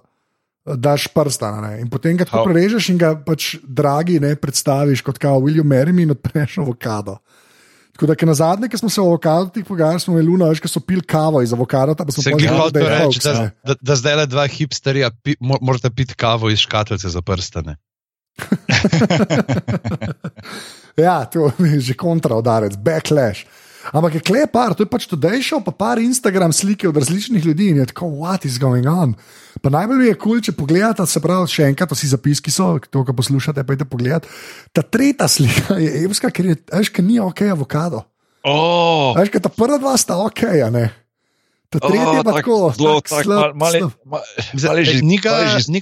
[0.68, 1.64] daš prstana.
[1.64, 1.74] Ne.
[1.86, 5.96] In potem ga prerežeš in ga pač dragi ne, predstaviš kot kao, will you marry
[5.96, 7.22] me in odpreš avokado.
[7.98, 10.70] Tako da, na zadnje, ki smo se o avokadih pogajali, smo imeli luno, veš, ki
[10.70, 11.50] so pil kavo iz
[12.14, 13.52] smo Se znali, hoče reči, da, ne.
[13.66, 17.78] da, da zdaj le dva hipsterja pi, mo- morata piti kavo iz škatlice za prstane.
[20.98, 23.46] Ja, to je že kontraudarec, backlash.
[23.94, 27.70] Ampak je klepar, to je pač tudi šel, pa par Instagram slike od različnih ljudi
[27.70, 29.14] in je tako, what is going on.
[29.62, 33.04] Pa najbolj je kul, cool, če pogledate, se pravi, še enkrat, vsi zapiski so, to,
[33.08, 34.28] kar poslušate, pa idete pogledat.
[34.76, 38.04] Ta tretja slika je evska, ker je, veš, ker ni ok avokado.
[38.48, 40.86] Oh, Veš, ker ta prva dva sta ok, a ne.
[41.68, 44.22] Ta tretja je pa tako, zelo tak tak, slab- mal, mal, mal,
[44.72, 45.20] ali že, ni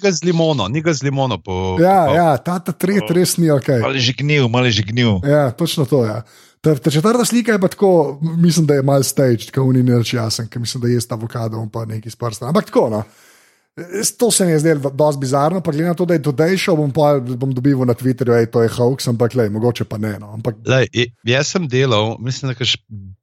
[0.02, 1.38] ga z limono, ni ga z limono.
[1.38, 3.70] Po, Ja, po, ja, ta, ta tretja res ni ok.
[3.86, 5.22] ali že gnil, ali že gnil.
[5.22, 6.10] Ja, točno to je.
[6.10, 6.26] Ja.
[6.66, 10.18] Ta, ta četrta slika je pa tako, mislim, da je malo stage, tako ni nič
[10.18, 12.50] jasen, ker mislim, da je ta avokado in pa neki s prstom.
[12.50, 13.04] Ampak tako, no.
[14.18, 16.78] To se mi je zdelo dosti bizarno, pa glede na to, da je today šel,
[16.80, 20.14] bom, pa, bom dobival na Twitterju, da je to hoax, ampak lej, mogoče pa ne.
[20.20, 20.30] No.
[20.38, 20.88] Ampak, Lej,
[21.28, 22.78] jaz sem delal, mislim, da kaž,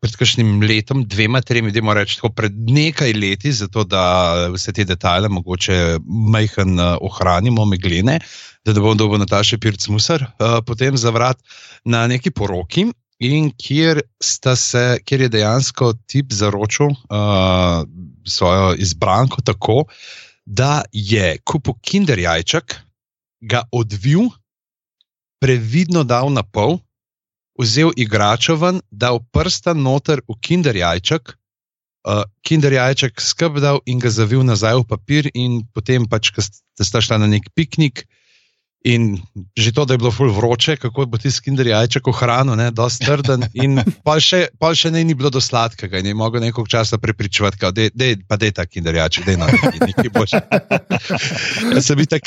[0.04, 4.04] pred kakšnim letom, dvema, tremi, da moramo reči, tako pred nekaj leti, zato da
[4.52, 8.18] vse te detajle mogoče majhen uh, ohranimo, meglene,
[8.60, 11.40] da ne bom dobil Nataše Pirc Musar, uh, potem zavrat
[11.84, 12.90] na neki poroki.
[13.24, 17.86] In kjer, se, kjer je dejansko tip zaročil uh,
[18.28, 19.86] svojo izbranko tako,
[20.46, 22.76] da je kupil kinder jajček,
[23.40, 24.30] ga odvil,
[25.42, 26.78] previdno dal na pol,
[27.58, 31.34] vzel igračo ven, dal prstan noter v kinder jajček,
[32.08, 36.42] uh, kinder jajček skrb dal in ga zavil nazaj v papir, in potem pač, ko
[36.42, 38.06] sta šla na nek piknik.
[38.84, 39.20] In
[39.54, 43.06] že to, da je bilo ful vroče, kako bo ti skinder jajček ohranil, ne, dosti
[43.06, 43.46] trden.
[43.54, 46.98] In pa še, pa še ne ni bilo do sladkega in je mogel nekaj časa
[46.98, 47.62] prepričevati,
[47.94, 50.34] da je pa dej ta kinder jajček, da je nekaj, nekaj boš.
[51.86, 52.26] Sem, itak,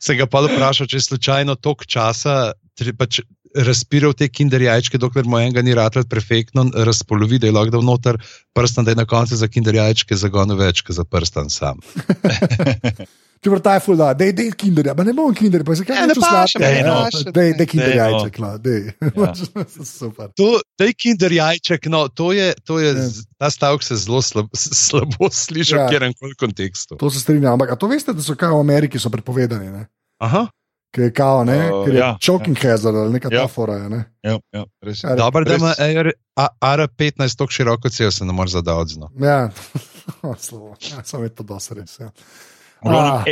[0.00, 2.54] sem ga pa vprašal, če je slučajno toliko časa
[2.96, 3.20] pač
[3.52, 7.84] razpiral te kinder jajčke, dokler mu enega ni ratlet perfektno, razpolovi, da je lahko dal
[7.84, 8.16] noter
[8.56, 11.82] prstan, da je na koncu za kinder jajčke zagonil več, kot za prstan sam.
[13.42, 15.82] če bo ta je full, da je dej kinderja, pa ne bom kinderja, pa se
[15.82, 16.92] kaj Ja, ne neče paše, ne ja.
[16.96, 17.56] paše, Dej, ne.
[17.56, 18.04] dej kinder Dej, no.
[18.04, 18.82] jajček, no, dej.
[19.98, 20.30] Super.
[20.32, 23.02] To, je kinder jajček, no, to je, to je, Ja.
[23.04, 25.86] z- ta stavek se zelo slab, slabo sliši Ja.
[25.86, 26.96] v kjerkoli kontekstu.
[26.96, 29.68] To se strinjam, ampak a to veste, da so kaj v Ameriki so prepovedani.
[29.68, 29.86] Ne?
[30.18, 30.46] Aha.
[30.92, 33.40] ki je kao, ne, Uh, ker je ja, choking hazard ali neka Ja.
[33.40, 33.74] ta fora.
[33.74, 34.04] je, Ne?
[34.22, 35.00] Ja, ja, res.
[35.00, 38.98] Ja, Dobro, da Res- ima AR A- AR15 tako široko cel, se ne more zadavati.
[38.98, 39.08] No.
[39.18, 39.48] Ja,
[40.38, 40.76] slovo.
[40.90, 41.96] Ja, samo je to dosti res.
[41.98, 42.10] Ja.
[42.84, 43.24] Ah.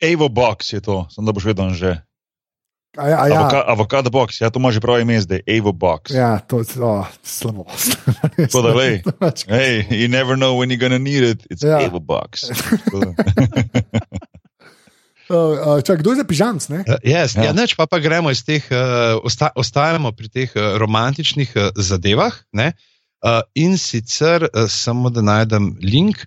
[0.00, 2.00] Evo Box je to, sem da boš vedel že.
[2.96, 5.72] A ja, a ja, Avoka, avokado box, ja, to ima že pravi ime zdaj, Evo
[5.72, 6.10] Box.
[6.10, 7.68] ja, to je oh, slabo.
[8.36, 9.02] Tako da, lej,
[9.46, 11.46] Hey, you never know when you're gonna need it.
[11.52, 11.78] It's Ja.
[11.78, 11.86] yeah.
[11.86, 12.48] Evo Box.
[15.28, 16.62] Uh, čak, kdo je za pižamc?
[16.72, 16.80] Ne?
[16.88, 17.44] Uh, yes, Ja.
[17.44, 17.44] ja.
[17.44, 21.68] Ja, neč, pa, pa gremo iz teh, uh, osta, ostajamo pri teh uh, romantičnih uh,
[21.76, 22.32] zadevah.
[22.56, 22.72] Ne?
[23.20, 26.24] Uh, in sicer, uh, samo da najdem link,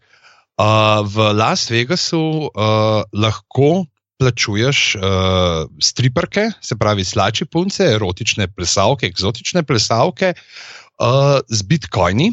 [0.61, 3.85] uh, v Las Vegasu uh, lahko
[4.21, 12.29] plačuješ uh, striperke, se pravi slači punce, erotične plesavke, eksotične plesavke uh, z bitcoini.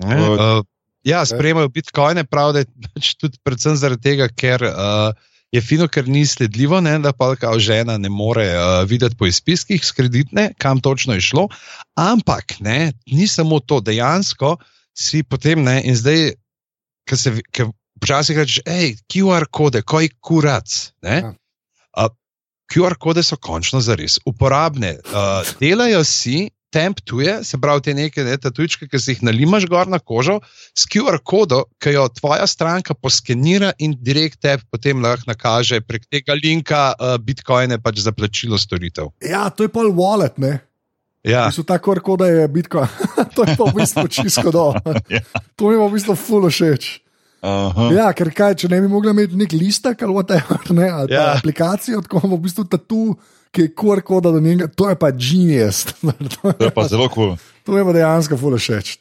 [0.00, 0.16] Ne?
[0.16, 0.62] Uh,
[1.04, 4.64] ja, sprejemajo bitcoine, prav da je pač tudi predvsem zaradi tega, ker.
[4.64, 9.16] Uh, je fino, ker ni sledljivo, ne, da pa kao žena ne more uh, videti
[9.18, 11.48] po izpiskih s kreditne, kam točno je šlo.
[11.98, 14.60] Ampak ne, ni samo to, dejansko
[14.94, 16.36] si potem ne in zdaj,
[17.10, 17.68] ker se ker
[18.00, 20.78] včasih rečeš, hej, QR kode, kaj kurac.
[21.02, 21.34] Ne, Ja.
[21.98, 22.14] uh,
[22.70, 24.96] QR kode so končno zares uporabne.
[25.10, 26.46] Uh, delajo si.
[26.70, 30.36] Temp tuje, se pravi, te neke ne, tatuičke, ki si jih nalimaš gor na kožo,
[30.70, 36.06] s QR kodo, ki jo tvoja stranka poskenira in direkt tebi potem lahko nakaže prek
[36.06, 39.10] tega linka uh, bitcoine pač za plačilo storitev.
[39.18, 40.60] Ja, to je pol wallet, ne.
[41.24, 42.88] Ja, Mislim, tako rekoč, da je bitcoin.
[43.36, 44.72] to je pa v bistvu čisto do.
[45.14, 45.20] Ja.
[45.56, 47.00] To mi je v bistvu fulo všeč.
[47.40, 47.88] Aha.
[47.92, 51.34] Ja, ker kaj, če ne bi mogli imeti nek listek ali whatever, ne, ali ja.
[51.38, 53.04] Aplikacijo, tako imamo v bistvu tatu,
[53.52, 55.84] ki je QR koda do njega, to je pa genius.
[56.36, 57.32] to, To je pa zelo kul.
[57.32, 57.36] Cool.
[57.64, 58.96] to je pa dejansko fulo všeč.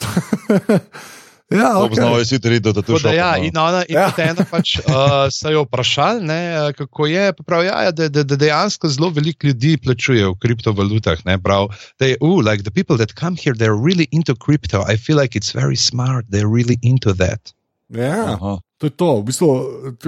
[1.49, 1.89] Ja, okay.
[1.89, 3.11] poznamo vsi tri, da to da, šlo.
[3.11, 4.09] ja, in ona in Ja.
[4.09, 7.33] potem pač, uh, so jo vprašali, ne, eh, kako je.
[7.45, 11.25] Prav, ja, ja, da, da, da dejansko zelo veliko ljudi plačuje v kriptovalutah.
[11.25, 11.69] Ne, prav,
[11.99, 14.85] they, uh, like the people that come here, they're really into crypto.
[14.85, 16.25] I feel like it's very smart.
[16.29, 17.53] They're really into that.
[17.89, 18.61] ja, Aha.
[18.77, 19.21] to je to.
[19.21, 19.49] V bistvu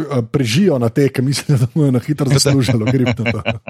[0.10, 3.24] a, prežijo na te, ki mislijo, da bomo na hitro zaslužili kripto.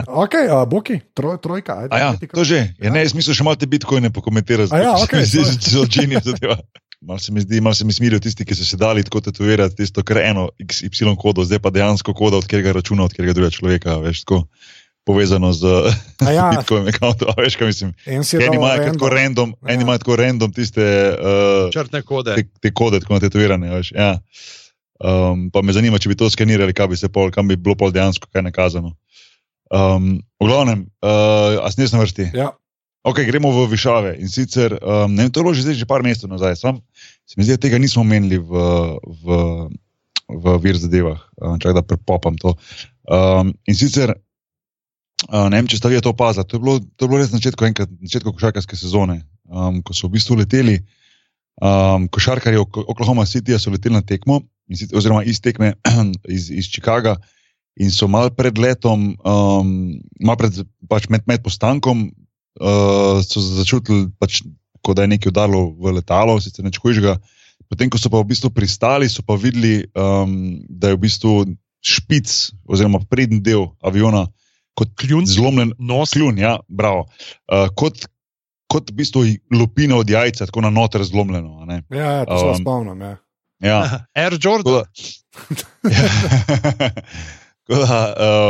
[0.08, 1.88] ok, a, Boki, troj, trojka.
[1.88, 2.76] Ajde, ja, to že.
[2.80, 4.76] Ja, ne, jaz mislim, še malo te bitcoine pokomentirati.
[4.76, 6.60] A ja, okej, Zdi se, da so genije zadeva.
[7.02, 9.76] Malo se mi zdi, malo se mi smirijo tisti, ki so se dali tako tetovirati,
[9.76, 13.34] tisto, kar je eno XY kodo, zdaj pa dejansko koda od katerega računa, od katerega
[13.34, 14.44] drugega človeka, veš, tako
[15.04, 15.66] povezano z
[16.22, 16.50] A ja.
[16.54, 17.94] Bitcoin accountom, a veš, kaj mislim.
[18.06, 18.94] Eni imajo random.
[18.94, 19.74] tako random, Ja.
[19.74, 20.86] eni imajo tako random tiste
[21.18, 22.36] uh, Črtne kode.
[22.36, 23.92] te, te kode, tako natetovirane, veš.
[23.98, 24.20] Ja.
[25.02, 27.74] Um, pa me zanima, če bi to skenirali, kaj bi se pol, kam bi bilo
[27.76, 28.94] pol dejansko kaj nakazano.
[29.74, 32.30] Um, v glavnem, uh, a snes na vrsti.
[32.38, 32.52] Ja.
[33.02, 34.14] Ok, gremo v višave.
[34.22, 36.82] In sicer, um, ne to je bilo že, zdaj že par mesecev nazaj, sam
[37.26, 38.52] se mi zdi, da tega nismo omenili v,
[39.24, 39.28] v,
[40.30, 41.18] v vir zadevah.
[41.42, 42.54] Um, čakaj, da prepopam to.
[43.10, 44.14] Um, in sicer,
[45.32, 47.32] uh, ne vem, če ste vi to opazili, to, je bilo- to je bilo res
[47.34, 50.78] na začetku, enkrat, na začetku košarkarske sezone, um, ko so v bistvu leteli.
[51.62, 55.74] Um, košarkarji Ok- Oklahoma Cityja so leteli na tekmo, sicer, oziroma iz tekme
[56.38, 57.18] iz, iz Chicaga,
[57.82, 60.54] in so malo pred letom, um, malo pred
[60.92, 62.12] pač med, med postankom,
[62.60, 64.42] uh, so začutili, pač,
[64.82, 67.16] kot da je nekaj udarilo v letalo, sicer neč hujšega.
[67.72, 71.34] Potem, ko so pa v bistvu pristali, so pa videli, um, da je v bistvu
[71.82, 72.28] špic,
[72.68, 74.26] oziroma prednji del aviona,
[74.78, 77.06] kot Kljun, zlomljen nos, kljun, ja, bravo.
[77.48, 78.04] Uh, kot,
[78.72, 79.24] kot v bistvu
[79.56, 81.62] lupina od jajca, tako na noter zlomljeno.
[81.62, 81.84] a ne.
[81.90, 83.02] Ja, ja, to se Um, spomnim.
[83.02, 83.16] Ja.
[83.62, 83.80] Ja.
[84.20, 84.64] Air Jordan.
[84.64, 84.84] Tako da,
[87.68, 88.00] Tako da,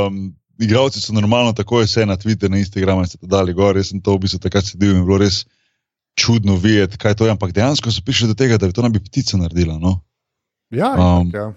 [0.08, 3.78] um, igravci so normalno tako vse na Twitter, na Instagram in se to dali gor.
[3.78, 5.44] Jaz sem to v bistvu takrat sedel in bilo res
[6.16, 7.32] čudno videti, kaj to je.
[7.32, 9.80] Ampak dejansko so prišli do tega, da bi to naj bi ptica naredila.
[9.80, 10.00] No?
[10.70, 11.52] Ja, Um, ja.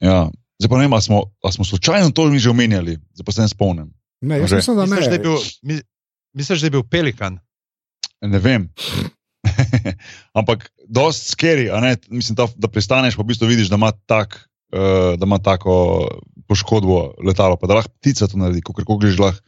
[0.00, 0.18] Ja.
[0.56, 3.42] Zdaj pa ne vem, ali smo, ali smo slučajno to že omenjali, zdaj pa se
[3.42, 3.88] ne spomnim.
[4.20, 5.22] Ne, jaz mislim, da Misliš, da je ne.
[5.22, 5.82] bil, mi-
[6.32, 7.38] misliš, da je bil pelikan?
[8.22, 8.68] Ne vem.
[10.38, 11.96] Ampak dosti scary, a ne?
[12.08, 16.08] Mislim, da, da pristaneš, pa v bistvu vidiš, da ima, tak, da ima tako
[16.48, 19.40] poškodbo letalo, pa da lahko ptica to naredi, kako že lahko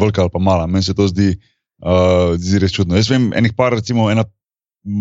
[0.00, 0.66] velika ali pa mala.
[0.66, 1.34] Meni se to zdi,
[1.82, 2.96] uh, zdi res čudno.
[2.96, 4.24] Jaz vem, enih par, recimo, ena,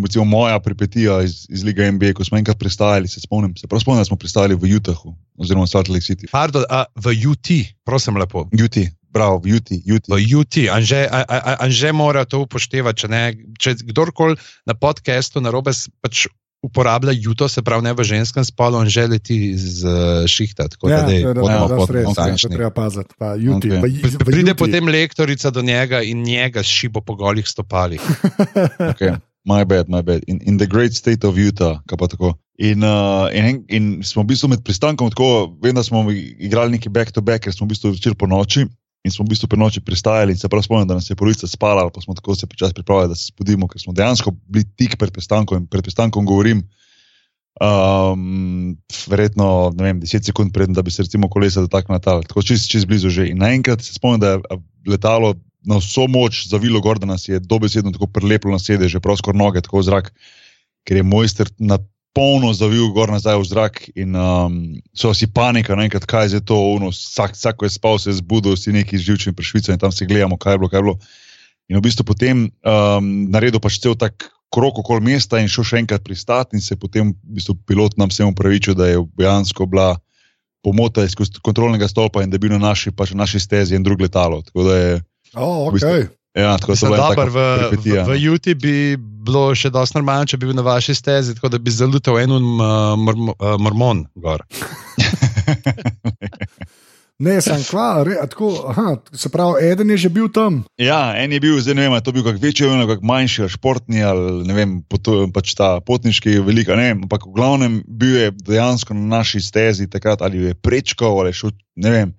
[0.04, 3.84] recimo moja pripetija iz, iz Lige NBA, ko smo enkrat pristajali, se spomnim, se prav
[3.84, 6.32] spomnim, da smo pristajali v Utahu oziroma Salt Lake City.
[6.32, 7.48] Pardon, a, v UT,
[7.86, 8.48] prosim lepo.
[8.52, 8.78] UT,
[9.14, 10.10] bravo, v UT, UT.
[10.10, 13.06] V UT, Anže, a- a- Anže mora to upoštevati.
[13.06, 13.22] Če, ne,
[13.60, 16.26] če kdorkoli na podkastu na robe pač
[16.60, 19.94] uporablja juto, se pravi ne v ženskem spolu, Anže leti z uh,
[20.26, 20.68] šihta.
[20.68, 23.14] Tako Ja, da, to je- to treba paziti.
[23.16, 23.78] Pa Juti, Ok.
[23.78, 24.58] v- v- Pride Juti.
[24.58, 28.02] potem lektorica do njega in njega šibo po golih stopalih.
[28.92, 29.16] Okay.
[29.46, 30.24] My bad, my bad.
[30.28, 32.34] In, in the great state of Utah, kaj pa tako.
[32.58, 36.04] In, uh, in, in smo v bistvu med pristankom tako, vem, da smo
[36.38, 38.66] igrali neki back-to-back, ker smo v bistvu večer po noči
[39.06, 40.36] in smo v bistvu po noči pristajali.
[40.36, 43.16] Se prav spomnim, da nas je polovica spala, pa smo tako se počasi pripravljali, da
[43.16, 45.64] se spudimo, ker smo dejansko bili tik pred pristankom.
[45.64, 46.64] In pred pristankom govorim,
[47.62, 48.78] um,
[49.08, 52.70] verjetno, ne vem, 10 sekund pred, da bi se recimo kolesa dotaknila tal, tako čist,
[52.72, 53.30] čist blizu že.
[53.32, 55.36] In naenkrat se spomnim, da je letalo
[55.68, 59.38] na vso moč zavilo gor, da nas je dobesedno tako prelepilo na sedeže, prav skoro
[59.38, 60.14] noge, tako zrak,
[60.88, 61.80] ker je mojster na
[62.16, 64.56] polno zavil gor nazaj v zrak in um,
[64.98, 68.20] so si panika, naenkrat, kaj je to, ono, vsak, vsak, ko je spal, se je
[68.22, 70.98] zbudil, si neki živčni prešvica in tam si gledamo, kaj je bilo, kaj je bilo.
[71.68, 75.82] In v bistvu potem um, naredil pač cel tak krok okoli mesta in šel še
[75.84, 80.00] enkrat pristati, in se potem v bistvu pilot nam vsem upravičil, da je dejansko bila
[80.66, 83.86] pomota iz kontrolnega stolpa in da je bil na naši, pač na naši stezi en
[83.86, 84.42] drug letalo.
[84.48, 84.94] Tako da je.
[85.36, 86.17] Oh, v bistvu, okay.
[86.38, 88.06] Ja, tako da je bilo Dobar, v, v, peripetija.
[88.08, 91.60] v Juti bi bilo še dosti normalno, če bi bil na vaši stezi, tako da
[91.60, 94.46] bi zalutal en uh, mormo, uh, mormon gor.
[97.18, 100.60] Ne, sem kva, re, a tako, aha, se pravi, eden je že bil tam.
[100.78, 103.02] Ja, en je bil, zdaj ne vem, ali je to bil kak večji, ali kak
[103.02, 107.34] manjši, ali športni, ali ne vem, poto, pač ta potniški, velika, ne vem, ampak v
[107.34, 111.96] glavnem bil je dejansko na naši stezi takrat, ali je prečkal, ali je šel, ne
[111.96, 112.14] vem.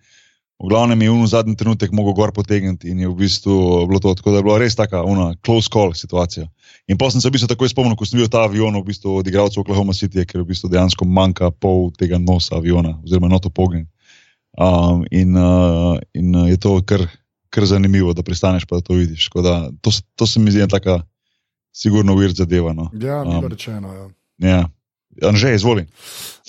[0.58, 4.10] V glavnem je v zadnji trenutek mogel gor potegniti in je v bistvu bilo to,
[4.18, 6.48] tako da je bila res taka, una, close call situacija.
[6.90, 9.22] In potem sem se v bistvu takoj spomnil, ko sem videl ta avion, v bistvu
[9.22, 13.54] od igralcev Oklahoma City, ker v bistvu dejansko manjka pol tega nosa aviona, oziroma noto
[13.54, 13.86] pognjen.
[14.58, 17.06] Um, in, uh, in uh, je to kar,
[17.54, 19.30] kar zanimivo, da pristaneš pa da to vidiš.
[19.30, 21.06] Tako Da, to, to se mi zdi ena taka,
[21.70, 22.74] sigurno uvid zadeva.
[22.74, 22.90] No.
[22.98, 23.94] Ja, Um, rečeno.
[23.94, 24.08] Ja.
[24.42, 24.62] Ja.
[25.22, 25.86] Anže, izvoli.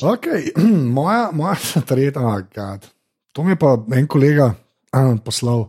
[0.01, 0.49] Okay.
[0.97, 2.89] moja, moja tretja, oh, God.
[3.33, 4.53] To mi je pa en kolega
[4.91, 5.67] ah, poslal.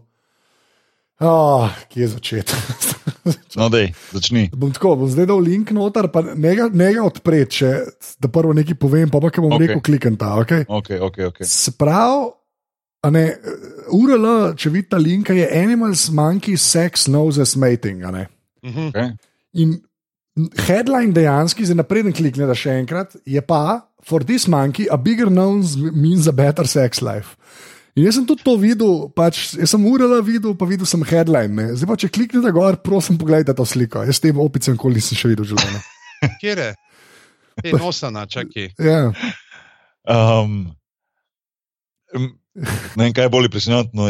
[1.20, 2.56] Oh, kje začeti?
[3.58, 4.48] No, dej, začni.
[4.56, 7.70] bom tako, bom zdaj dal link noter, pa ne ga, ne ga odpreti, če,
[8.22, 9.66] da prvo nekaj povem, pa pa kaj bom okay.
[9.66, 10.32] rekel, klikam ta.
[10.40, 10.64] Okay?
[10.64, 11.44] Okay, okay, okay.
[11.44, 12.30] Se pravi,
[13.04, 13.24] a ne,
[13.96, 18.00] URL, če vidite link, je Animals, Monkey, Sex, Noses, Mating.
[18.06, 18.88] Mhm.
[18.88, 19.12] Okay.
[19.60, 19.76] In
[20.56, 25.28] headline dejansko, zdaj napreden klikne, da še enkrat, je pa: For this monkey, a bigger
[25.30, 27.36] nose means a better sex life.
[27.98, 31.52] In jaz sem tudi to videl, pač, jaz sem urala videl, pa videl sem headline.
[31.52, 31.66] Ne.
[31.76, 34.04] Zdaj pa, če kliknete gor, prosim, pogledajte to sliko.
[34.06, 35.80] Jaz s tem opicem nikoli nisem še videl v življenju.
[36.40, 36.70] Kjer je?
[37.60, 38.70] Te nosana, čakaj.
[38.80, 39.00] Ja.
[40.08, 40.70] Um,
[42.14, 43.48] ne vem, kaj je bolj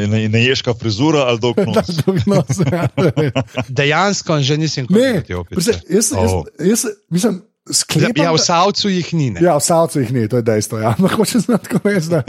[0.00, 1.90] je ne, ne ješka frizura ali dolg nos.
[2.04, 2.86] dolg nos, ja.
[3.80, 5.80] Dejansko že nisem te opice.
[5.88, 6.44] jaz, jaz, Oh.
[6.60, 7.42] jaz, mislim,
[7.72, 9.30] sklepam, Ja, v da- Savcu jih ni.
[9.30, 9.40] Ne?
[9.40, 10.78] Ja, v Savcu jih ni, to je dejstvo.
[10.78, 10.94] Ja.
[11.02, 12.08] Lahko če znam tako reči.
[12.08, 12.24] da-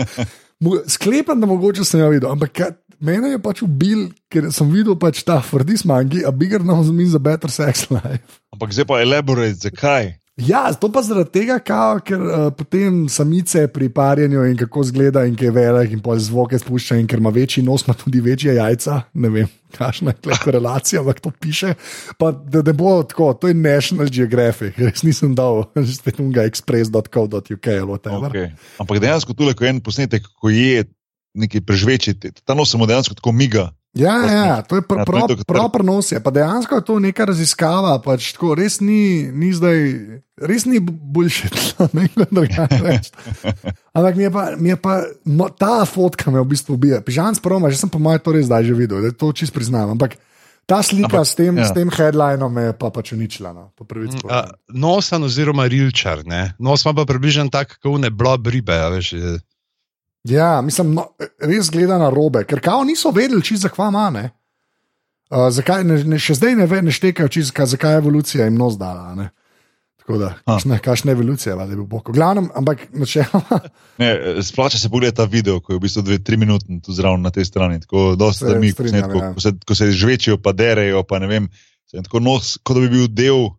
[0.59, 2.71] Mo- Sklepam, da mogoče sem jo videl, ampak kaj,
[3.01, 7.15] mene je pač ubil, ker sem videl pač ta Fordis mangi, a bigger nose means
[7.15, 8.21] a better sex life.
[8.53, 10.11] Ampak zdaj pa elaborate, zakaj?
[10.39, 15.25] Ja, to pa zaradi tega, kao, ker uh, potem samice pri parjenju in kako zgleda,
[15.27, 18.21] in ki je velik, in pol zvoke spušča, in ker ima večji nos, ima tudi
[18.23, 19.01] večje jajca.
[19.13, 21.73] Ne vem, kakšna je tukaj korelacija, ampak to piše.
[22.17, 25.65] Pa, da ne bo tako, to je National Geographic, res nisem dal,
[25.99, 28.31] spet unga express.co.uk ali whatever.
[28.31, 28.55] Okay.
[28.79, 30.87] Ampak dejansko tu je en posnetek, ko je
[31.35, 33.69] nekaj preživeči, te- ta nos se mu dejansko tako miga.
[33.91, 36.11] Ja, ja, ja, to je pr Ja, to je pro, to, kar- proper nos.
[36.11, 36.19] je.
[36.19, 39.79] Pa dejansko je to neka raziskava, pač tako, res ni, ni zdaj,
[40.39, 41.51] res ni boljše,
[41.97, 43.11] ne vem, kako reči.
[43.97, 44.93] Ampak mi je pa, mi je pa
[45.25, 47.01] no, ta fotka me v bistvu ubija.
[47.01, 49.91] Pižam sproma, že sem po mojem to res zdaj že videl, da to čist priznam.
[49.91, 50.15] Ampak
[50.63, 51.67] ta slika Ampak, s tem, ja.
[51.67, 53.51] s tem headlinom je pa pač uničila.
[53.51, 54.23] No, po prvič.
[54.23, 56.23] Uh, nosan oziroma rilčar.
[56.23, 56.55] Ne?
[56.63, 58.71] Nos ima pa približno tak, kot une blob ribe.
[58.71, 59.39] a Veš, je-
[60.23, 61.07] Ja, mislim, no,
[61.39, 64.29] res gleda na robe, ker kao niso vedeli, či za kva ima.
[65.31, 68.57] Uh, zakaj, ne, ne, še zdaj ne, ve, ne štekajo, či, zakaj, je evolucija jim
[68.59, 69.15] nos dala.
[69.15, 69.29] Ne?
[70.01, 72.09] Tako da, kakšna, kakšna evolucija, da bi bog.
[72.13, 73.59] Glavnem, ampak načeloma.
[74.49, 77.31] Splača se pogledati ta video, ko je v bistvu dve, tri minute tu zraven na
[77.31, 77.79] tej strani.
[77.79, 79.33] Tako dosta Se mi, strinjam, posnetkov, ja.
[79.33, 81.49] ko, se, ko se žvečijo, pa derejo, pa ne vem.
[81.85, 83.49] se Tako nos, kot da bi bil del.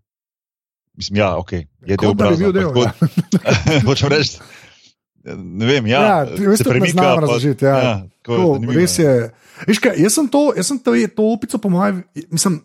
[0.94, 2.36] Mislim, ja, ok, je del bi obraza.
[2.36, 4.38] bil del, tako- Hočem reči,
[5.24, 6.92] ne vem, ja, Ja, veš, se tudi ne premika.
[6.92, 7.74] znam pa- razložiti, ja.
[8.22, 9.10] tako Tako, zanimivo, res ja.
[9.10, 9.30] je.
[9.62, 12.56] Veš kaj, jaz sem to, jaz sem to, to opico, po mojem, mislim,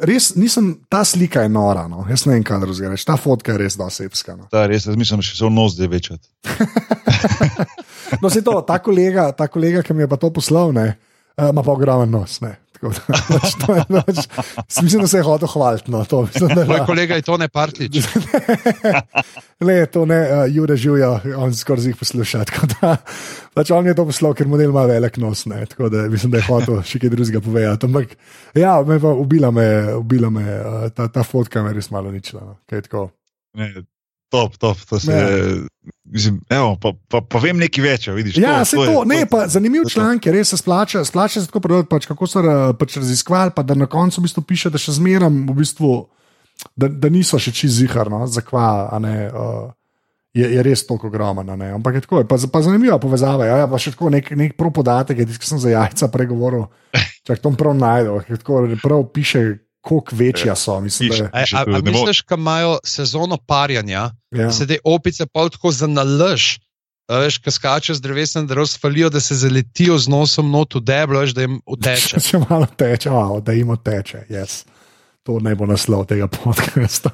[0.00, 1.84] res nisem, ta slika je nora.
[1.84, 2.06] No.
[2.08, 3.04] Jaz ne vem, kaj razgledeš.
[3.04, 4.36] Ta fotka je res dosebska.
[4.36, 4.46] No.
[4.48, 6.28] Ta, res razmišljam, še so nos zdaj večati.
[8.22, 10.96] No, se to, ta kolega, ta kolega, ki mi je pa to poslal, ne,
[11.36, 12.40] eh, ima pa ogromen nos.
[12.40, 12.54] Ne.
[13.34, 14.18] Pač, to je, pač,
[14.82, 15.90] mislim, da se je hotel hvaliti.
[15.90, 18.00] No, to, mislim, da, Moj kolega je to ne partlič.
[19.66, 22.44] Le, to ne, uh, Jure živijo, on skoraj jih posluša.
[22.74, 22.96] Da,
[23.54, 25.46] pač on je to poslal, ker model ima velik nos.
[25.50, 27.90] Ne, tako da mislim, da je hotel še kaj drugega povedati.
[27.90, 28.16] Ampak
[28.58, 29.66] ja, me pa ubila me,
[30.00, 32.44] ubila me uh, ta, ta fotka, me res malo ničla.
[32.44, 33.08] No, kaj tako.
[33.54, 33.70] Ne,
[34.34, 34.78] top, top.
[34.84, 35.22] To se, Ne.
[36.04, 38.08] mislim, evo, pa, pa, pa vem nekaj več.
[38.08, 39.94] Vidiš, Ja, se je- to, ne, je- pa zanimiv to je to.
[39.94, 43.50] članek, je res se splača, splača se tako prebrati, pač, kako so eh, pač raziskovali,
[43.50, 45.92] pa da na koncu v bistvu piše, da še zmeraj v bistvu,
[46.74, 49.30] da, da niso še čist ziharno, zakva, a ne.
[49.30, 49.70] Uh,
[50.34, 51.06] Je, je res toliko
[51.54, 51.70] ne?
[51.70, 53.46] ampak je tako, je pa, pa zanimiva povezava.
[53.46, 56.08] Ja, ja, pa še tako nek, nek prav podatek, je tisti, ki sem za jajca
[56.10, 56.66] pregovoril.
[57.26, 60.80] Čak to prav najdel, ker tako prav piše, koliko večja so.
[60.80, 61.22] Mislim, Piše.
[61.22, 64.52] da, A, a, a misliš, da imajo sezono parjanja, je, da ja.
[64.52, 66.56] se te opice pa tako zanalaž,
[67.08, 70.80] veš, ki skačejo z drevesa na drevo, falijo, da se zaletijo z nosom not v
[70.80, 72.20] deblo, veš, da jim uteče.
[72.20, 74.24] Če malo teče, wow, da jim teče.
[74.30, 74.64] Yes.
[75.24, 77.10] To ne bo naslov tega podcasta.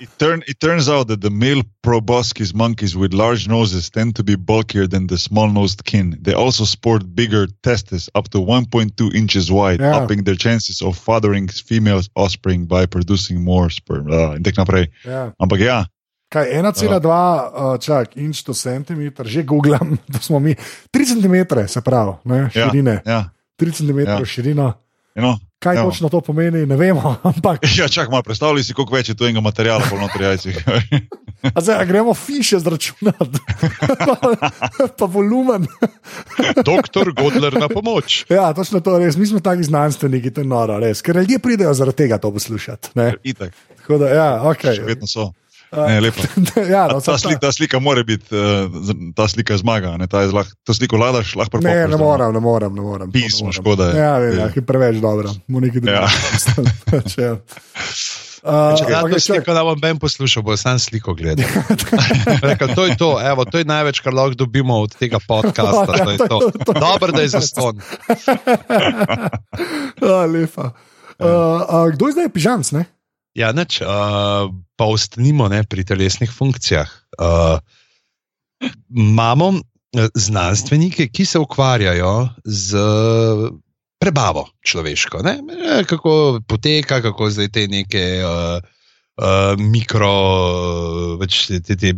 [0.00, 4.24] It, turn, it turns out that the male proboscis monkeys with large noses tend to
[4.24, 6.16] be bulkier than the small-nosed kin.
[6.22, 9.96] They also sport bigger testes, up to 1.2 inches wide, Yeah.
[10.00, 14.08] upping their chances of fathering female offspring by producing more sperm.
[14.08, 14.88] Uh, in tako naprej.
[15.04, 15.32] ja.
[15.36, 15.84] Ampak ja,
[16.32, 20.54] Kaj, 1,2 uh, čak, inč to centimeter, že googlam, to smo mi
[20.94, 21.36] 3 cm,
[21.68, 22.70] se pravi, ne, Ja.
[22.72, 23.02] širine.
[23.04, 23.28] ja.
[23.60, 24.24] 3 cm Ja.
[24.24, 24.72] širina.
[25.18, 25.90] You know, Kaj Evo.
[25.90, 29.24] točno to pomeni, ne vemo, ampak Ja, čak malo, predstavljaj si, koliko več je tu
[29.28, 30.56] enega materiala po notri jajcih.
[31.56, 33.42] a zdaj a gremo fiše zračunati,
[34.06, 34.16] pa,
[34.98, 35.66] pa volumen.
[36.64, 38.24] Doktor Godler na pomoč.
[38.32, 41.74] Ja, točno to res, mi smo taki znanstveniki, to je noro, res, ker ljudje pridejo
[41.76, 42.96] zaradi tega to poslušati.
[42.96, 43.12] ne.
[43.22, 44.76] Itak, Tako da, ja, okay.
[44.80, 45.32] še vedno so.
[45.70, 46.22] Ne, lepo.
[46.68, 48.66] ja, no, Ta, slika, ta slika mora biti, uh,
[49.12, 49.94] ta slika zmaga.
[49.96, 51.90] Ne, ta je zlah, to sliko ladaš, lahko Ne, prepoznaš.
[51.90, 52.72] ne morem, ne morem.
[52.72, 53.62] Ne morem Pismo, to ne morem.
[53.76, 53.94] škoda je.
[53.96, 54.48] Ja, vem, ja, Ja.
[54.48, 56.06] ki je preveč dobro, mu nekaj Ja.
[56.86, 57.38] drugega.
[58.40, 61.44] Uh, Če ja, okay, to sliko ne bom ben poslušal, bo sam sliko gledal.
[62.42, 65.86] Rekel, to je to, evo, to je največ, kar lahko dobimo od tega podcasta.
[65.98, 66.38] To je to.
[66.72, 67.76] Dobro, da je zaston.
[70.00, 70.72] uh, lepa.
[71.18, 71.28] Uh,
[71.60, 72.72] uh, kdo je zdaj pižamc?
[72.72, 72.84] Ne?
[73.38, 76.90] Ja, neč, uh, pa ostanimo ne, pri telesnih funkcijah.
[77.20, 77.58] Uh,
[78.90, 82.82] imamo eh, znanstvenike, ki se ukvarjajo z
[84.00, 85.38] prebavo človeško, ne?
[85.38, 88.04] Eh, kako poteka, kako zdaj te neke.
[88.24, 88.76] Uh,
[89.20, 90.08] Uh, mikro,
[91.20, 91.90] več te, te, te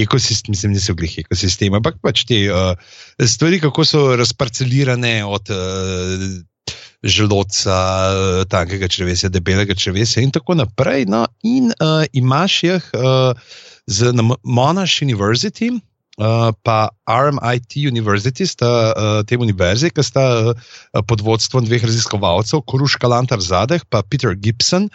[0.00, 2.70] ekosisteme, mislim, niso glih ekosisteme, ampak pač te uh,
[3.20, 6.24] stvari, kako so razparcelirane od uh,
[7.04, 11.04] želodca, eh, tankega črevesja, debelega črevesja in tako naprej.
[11.06, 13.36] No, in uh, imaš jih uh,
[14.12, 15.72] na Mo- Monash University.
[16.14, 20.22] Uh, pa RMIT University, sta uh, te univerze, ki sta
[20.54, 24.86] uh, pod vodstvom dveh raziskovalcev, Koruška Lantar Zadeh in Peter Gibson,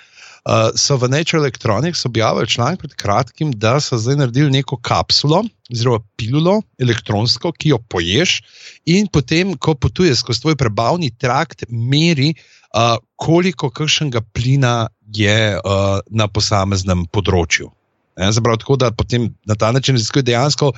[0.46, 5.44] uh, so v Nature Electronics objavili članek pred kratkim, da so zdaj naredili neko kapsulo,
[5.72, 8.40] oziroma pilulo elektronsko, ki jo poješ,
[8.86, 12.34] in potem, ko potuje skozi tvoj prebavni trakt, meri,
[12.74, 17.72] uh, koliko kakšnega plina je uh, na posameznem področju.
[18.20, 20.74] Ne, Zaprav, tako da potem na ta način raziskuje dejansko.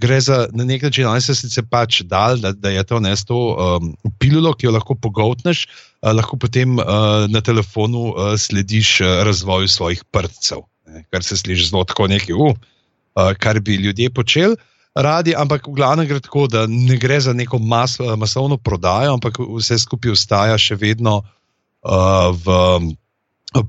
[0.00, 3.12] Gre za na nek način, ali se sicer pač dal, da, da je to ne
[3.16, 8.34] s to um, pilulo, ki jo lahko pogotneš, uh, lahko potem uh, na telefonu uh,
[8.40, 10.64] slediš uh, razvoju svojih prtcev.
[10.88, 14.56] Ne, kar se sliši zelo tako neki, uh, uh, kar bi ljudje počeli
[14.94, 19.38] radi, ampak v glavnem gre tako, da ne gre za neko mas, masovno prodajo, ampak
[19.38, 22.56] vse skupaj ostaja še vedno uh, v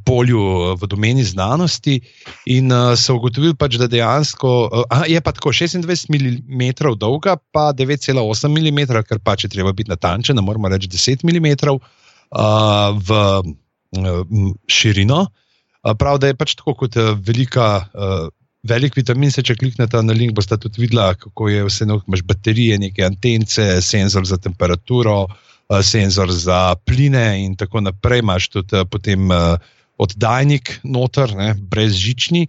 [0.05, 1.99] polju, uh, v domeni znanosti.
[2.45, 6.63] In uh, so ugotovili, pač, da dejansko uh, aha, je pa tako 26 mm
[7.01, 11.49] dolga, pa 9,8 mm, ker pač je treba biti natančen, ne moramo reči 10 mm
[11.71, 11.81] uh,
[12.97, 13.09] v
[13.41, 14.21] uh,
[14.69, 15.25] širino.
[15.81, 17.87] Uh, prav, da je pač tako kot uh, velika.
[17.93, 18.29] Uh,
[18.61, 22.21] Velik vitamin, se če kliknete na link, boste tudi videli, kako je vse eno, imaš
[22.29, 28.19] baterije, neke antence, senzor za temperaturo, uh, senzor za pline in tako naprej.
[28.19, 29.55] Imaš tudi uh, potem uh,
[29.97, 32.47] oddajnik noter, ne, brezžični.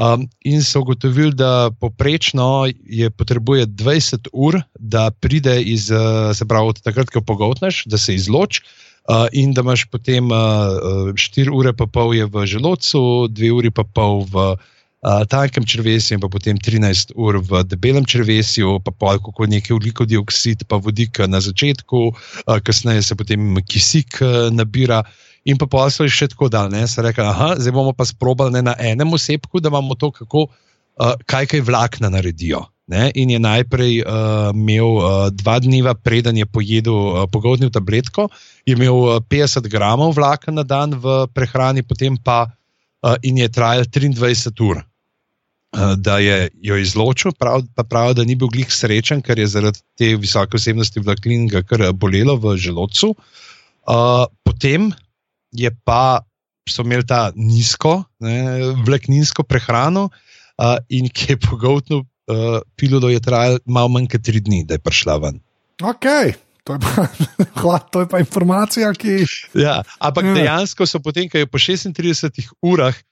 [0.00, 6.46] Um, in so ugotovili, da poprečno je potrebuje 20 ur, da pride iz, uh, se
[6.46, 8.62] pravi, od takrat, ko pogotneš, da se izloči.
[9.10, 13.00] Uh, in da imaš potem 4 uh, ure, pa pol je v želodcu,
[13.32, 14.54] 2 uri, pa pol v
[15.00, 20.10] uh, tankem črvesju, in potem 13 ur v debelem črvesju, pa pol kako neki ugljikov
[20.10, 25.04] dioksid, pa vodik na začetku, uh, kasneje se potem kisik uh, nabira.
[25.48, 26.84] In pa pa so še tako daljne.
[26.84, 30.50] Se reče, da zdaj bomo pa sprobali ne na enem osebku, da imamo to, kako,
[31.00, 32.66] uh, kaj kaj vlakna naredijo.
[32.90, 38.26] Ne, in je najprej uh, imel uh, dva dneva, preden je pojedel, uh, pogodnil tabletko,
[38.66, 43.46] je imel uh, 50 gramov vlaka na dan v prehrani, potem pa uh, in je
[43.48, 44.82] trajal 23 ur.
[45.70, 49.46] Uh, da je jo izločil, prav, pa pravi, da ni bil glih srečen, ker je
[49.46, 53.12] zaradi te visoke vsebnosti vlaklin ga kar bolelo v želodcu.
[53.86, 54.88] Uh, potem
[55.54, 56.26] je pa
[56.66, 63.22] so imeli ta nizko, ne, vlakninsko prehrano, uh, in ki je pogotnil uh, pilulo, je
[63.22, 65.38] trajalo malo manj kot tri dni, da je prišla ven.
[65.82, 66.06] Ok.
[66.66, 69.22] To je, pa, to je pa informacija, ki.
[69.54, 70.34] Ja, ampak Ja.
[70.34, 73.06] dejansko so potem, ko je po 36 urah uh,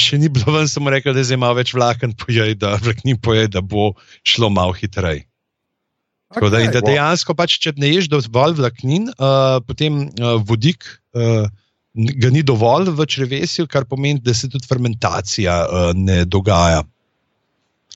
[0.00, 3.50] še ni bilo ven, samo rekel, da zdaj ima več vlaken pojej, da vlaknin pojej,
[3.52, 3.92] da bo
[4.26, 5.26] šlo malo hitreje.
[6.34, 11.46] Tako da, da dejansko, pač, če ne ješ dovolj vlaknin, uh, potem uh, vodik uh,
[11.94, 16.82] ga ni dovolj v črevesju, kar pomeni, da se tudi fermentacija uh, ne dogaja.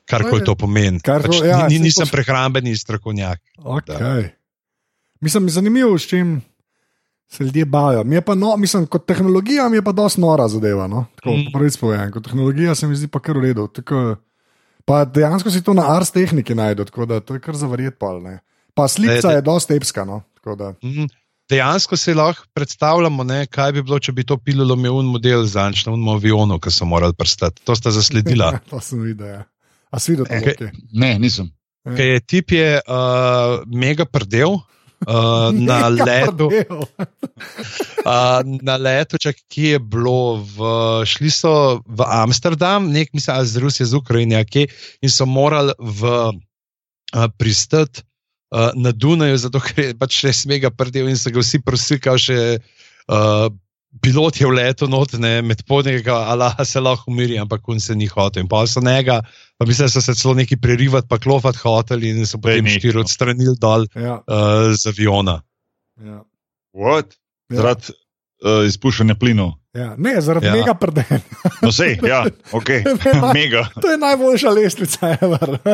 [0.09, 1.03] Karkoli to pomeni.
[1.05, 3.43] Kar pač, ja, ni, ni, nisem to- prehrambeni strokovnjak.
[3.59, 4.31] Okay.
[5.21, 6.39] Mislim, zanimivo, s čim
[7.29, 8.05] se ljudje bavijo.
[8.05, 10.87] Mi je pa, no, mislim, kot tehnologija mi je pa dosti nora zadeva.
[10.87, 11.07] No?
[11.15, 11.39] Tako, Mm.
[11.39, 11.53] mm.
[11.53, 13.69] Prvič povem, kot tehnologija se mi zdi pa kar v redu.
[13.69, 14.17] Tako,
[14.85, 18.23] pa dejansko si to na ars tehniki najdeš, tako da to je kar zavarjet pol.
[18.23, 18.39] Ne?
[18.75, 20.05] Pa slika je dosti epska.
[20.05, 20.23] No?
[20.35, 20.75] tako da.
[20.83, 21.05] Mhm.
[21.49, 25.45] Dejansko si lahko predstavljamo, ne, kaj bi bilo, če bi to pililo imel un model
[25.45, 27.65] za na unem avionu, ki so morali prstati.
[27.65, 28.59] To sta zasledila.
[28.71, 29.27] to sem videl.
[29.29, 29.45] Ja.
[29.91, 30.27] A si videl?
[30.27, 30.71] Kaj- Okay.
[30.93, 31.49] Ne, nisem.
[31.87, 34.59] Ker je tip je uh, mega prdel.
[35.07, 40.59] Uh, na, letu, uh, na letu, čak, ki je bilo, v,
[41.07, 41.53] šli so
[41.87, 44.67] v Amsterdam, nek mislim, ali z Rusijo, z Ukrajine, kje,
[44.99, 46.03] in so morali v,
[47.15, 48.03] uh, pristati
[48.51, 52.03] uh, na Dunaju, zato ker je pač res mega prdel in so ga vsi prosili,
[52.03, 53.47] kao še uh,
[54.03, 58.07] pilot je v letu notne, med podnega, Allah se lahko umiri, ampak on se ni
[58.07, 58.43] hotel.
[58.43, 59.21] In pa so njega,
[59.59, 62.99] pa mislim, da so se celo neki prerivati, pa klofati hoteli in so potem štiri
[62.99, 65.43] odstranili dol Ja, uh, z aviona.
[66.01, 66.23] ja.
[66.75, 67.17] What?
[67.51, 67.57] Ja.
[67.63, 67.93] Zaradi
[68.45, 69.53] uh, izpuščanja plinov.
[69.75, 69.95] Ja.
[69.99, 70.55] Ne, zaradi Ja.
[70.55, 70.61] ja.
[70.61, 71.21] mega prdenja.
[71.63, 72.69] No, sej, ja, ok,
[73.39, 73.67] mega.
[73.81, 75.59] To je najboljša lestvica, ever.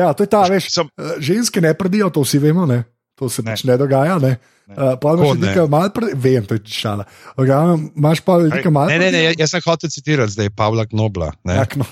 [0.00, 2.82] ja, to je ta, veš, Sem, eh, ženske ne predijo, to vsi vemo, ne?
[3.16, 3.50] to se Ne.
[3.54, 4.18] pač ne dogaja.
[4.20, 4.36] Ne?
[4.66, 5.46] Uh, pa Kako imaš ne?
[5.46, 7.04] nekaj malo pred, vem, to je šala.
[7.38, 11.32] Okay, imaš pa nekaj malo Ne, ne, ne, jaz sem hotel citirati zdaj Pavla Knobla.
[11.46, 11.54] ne.
[11.54, 11.86] Jak, no.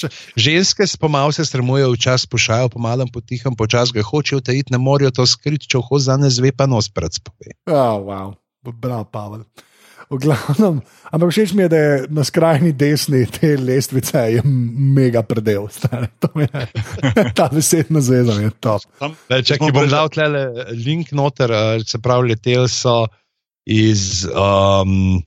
[0.00, 0.08] Če,
[0.46, 5.12] Ženske s pomal se stremujejo včasih pošajo, pomalem potihem, počas ga hočejo tajiti, ne morejo
[5.12, 7.52] to skriti, če ho za ne zve, pa nos pred spove.
[7.68, 8.32] oh, wow.
[8.64, 9.44] Bravo, Pavel.
[10.10, 15.22] V glavnem, ampak všeč mi je, da je na skrajni desni te lestvice je mega
[15.24, 15.64] predel.
[16.20, 16.48] To je,
[17.38, 18.84] ta besedna zveza je top.
[19.00, 20.28] tam, Če smo ti bom dal tle
[20.76, 23.06] link noter, eh, se pravi, leteli so
[23.64, 25.22] iz um,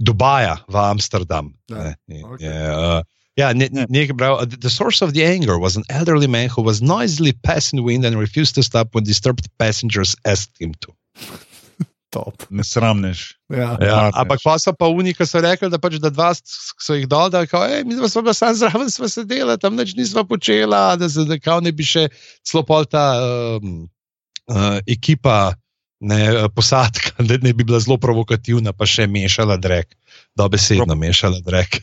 [0.00, 1.52] Dubaja v Amsterdam.
[1.68, 2.48] Ja, Ne, okej.
[2.48, 3.84] je, uh, ne, Ne.
[3.88, 4.40] nekaj prav.
[4.48, 8.16] The source of the anger was an elderly man who was noisily passing wind and
[8.16, 10.92] refused to stop when disturbed passengers asked him to.
[12.12, 12.44] Top.
[12.50, 13.24] ne sramneš.
[13.48, 13.76] Ja.
[13.80, 17.08] Ja, ampak pa so pa oni, ki so rekli, da, pač, da dva so jih
[17.08, 20.92] dol, da kao, "Ej, mi smo pa sam zraven sva sedela, tam nič nisva počela,
[21.00, 22.08] da se da kao ne bi še
[22.44, 23.88] celo pol ta um,
[24.52, 25.54] uh, ekipa,
[26.04, 29.96] ne, posadka, da ne bi bila zelo provokativna, pa še mešala drek,
[30.36, 31.82] dobesedno mešala drek.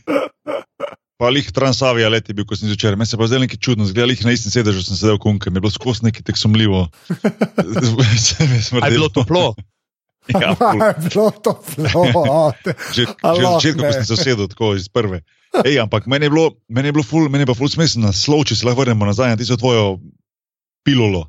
[1.19, 2.95] Pa lih Transavija leti bil, ko sem zvečer.
[2.95, 5.59] Meni se pa zdaj nekaj čudno, zgleda lih na istem sedežu, sem sedel kunke, mi
[5.59, 6.86] je bilo skozi nekaj tako sumljivo.
[8.23, 9.51] Se mi je A je bilo toplo?
[10.30, 10.53] Ja,
[10.97, 12.53] je bilo to flow.
[12.95, 13.93] že, že Allah, na začetku, ko ne.
[13.93, 15.21] sem se usedel, tako iz prve.
[15.65, 18.13] Ej, ampak meni je bilo, meni je bilo ful, meni je pa ful smisel na
[18.13, 19.97] slov, če se lahko vrnemo nazaj na tisto tvojo
[20.86, 21.25] pilolo.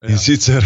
[0.00, 0.14] Ja.
[0.14, 0.64] In sicer,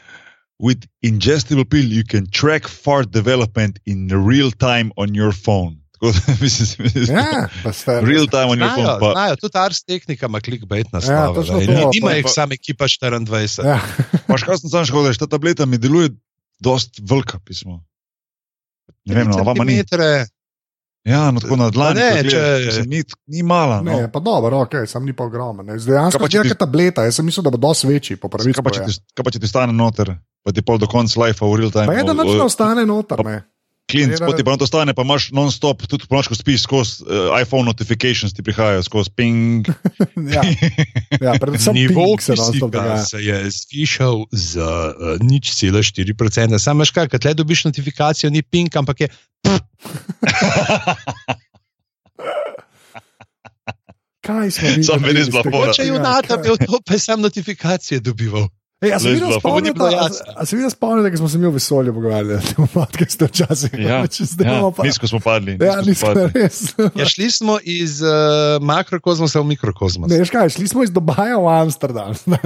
[0.66, 5.80] with ingestible pill, you can track fart development in real time on your phone.
[5.96, 8.00] Tako da mislim, Ja, pa ste.
[8.04, 9.00] real time on your phone.
[9.00, 11.40] Pa, znajo, tudi ars tehnika ima clickbait na Ja, slovo.
[11.40, 13.64] točno Ja, to, pa- jih sam ekipa 24.
[13.64, 13.80] Ja.
[14.26, 16.12] Paš, kaj sem sam šel, da ta tableta mi deluje
[16.58, 17.84] dost velika pismo.
[19.04, 19.76] Ne vem, no, vama ni.
[21.04, 21.94] Ja, no, tako na dlani.
[21.96, 23.78] ne, če- mislim, Ni, ni mala.
[23.78, 23.92] No.
[23.92, 25.66] Ne, pa dobro, ok, sam ni pa ogromen.
[25.66, 25.72] ne.
[25.74, 28.16] Dejansko pa, če je neka tableta, jaz sem mislil, da bo dosti večji.
[28.16, 28.38] Kaj pa,
[28.70, 30.10] če ti, kaj pa če ti stane noter,
[30.42, 31.86] pa ti pol do konca life v real time.
[31.86, 33.22] Pa je, da nič ne ostane noter.
[33.22, 33.36] Ne.
[33.86, 36.62] Klint, je, da- poti pa to stane, pa imaš non-stop, tudi po noč, ko spiš
[36.62, 39.62] skozi uh, iPhone notifications, ti prihajajo skozi ping.
[40.26, 40.42] Ja,
[41.22, 42.34] ja, predvsem Nivo ping se
[43.06, 46.58] se je zvišal za uh, nič cela 4%.
[46.58, 49.08] Sam veš kaj, kad le dobiš notifikacijo, ni ping, ampak je.
[54.20, 54.82] Kaj smo mi?
[55.00, 55.42] Bila iz tega?
[55.46, 55.72] fora.
[55.72, 58.48] Če je Ja, junata kaj- bil to, pa sam notifikacije dobival.
[58.84, 59.30] Ej, a se videl.
[59.32, 63.70] Pa spomnite, da smo se mi o vesolju pogovarjali, da smo podcaste včasih.
[63.78, 64.82] Ja, zdaj ja, imamo pa.
[64.82, 65.56] nizko smo padli.
[65.60, 66.42] Ja, nizko smo nismo padli.
[66.42, 66.60] res.
[67.00, 68.08] Ja, šli smo iz uh,
[68.60, 70.10] makrokozmosa v mikrokozmos.
[70.12, 72.12] Ne, kaj, šli smo iz Dubaja v Amsterdam.
[72.12, 72.36] A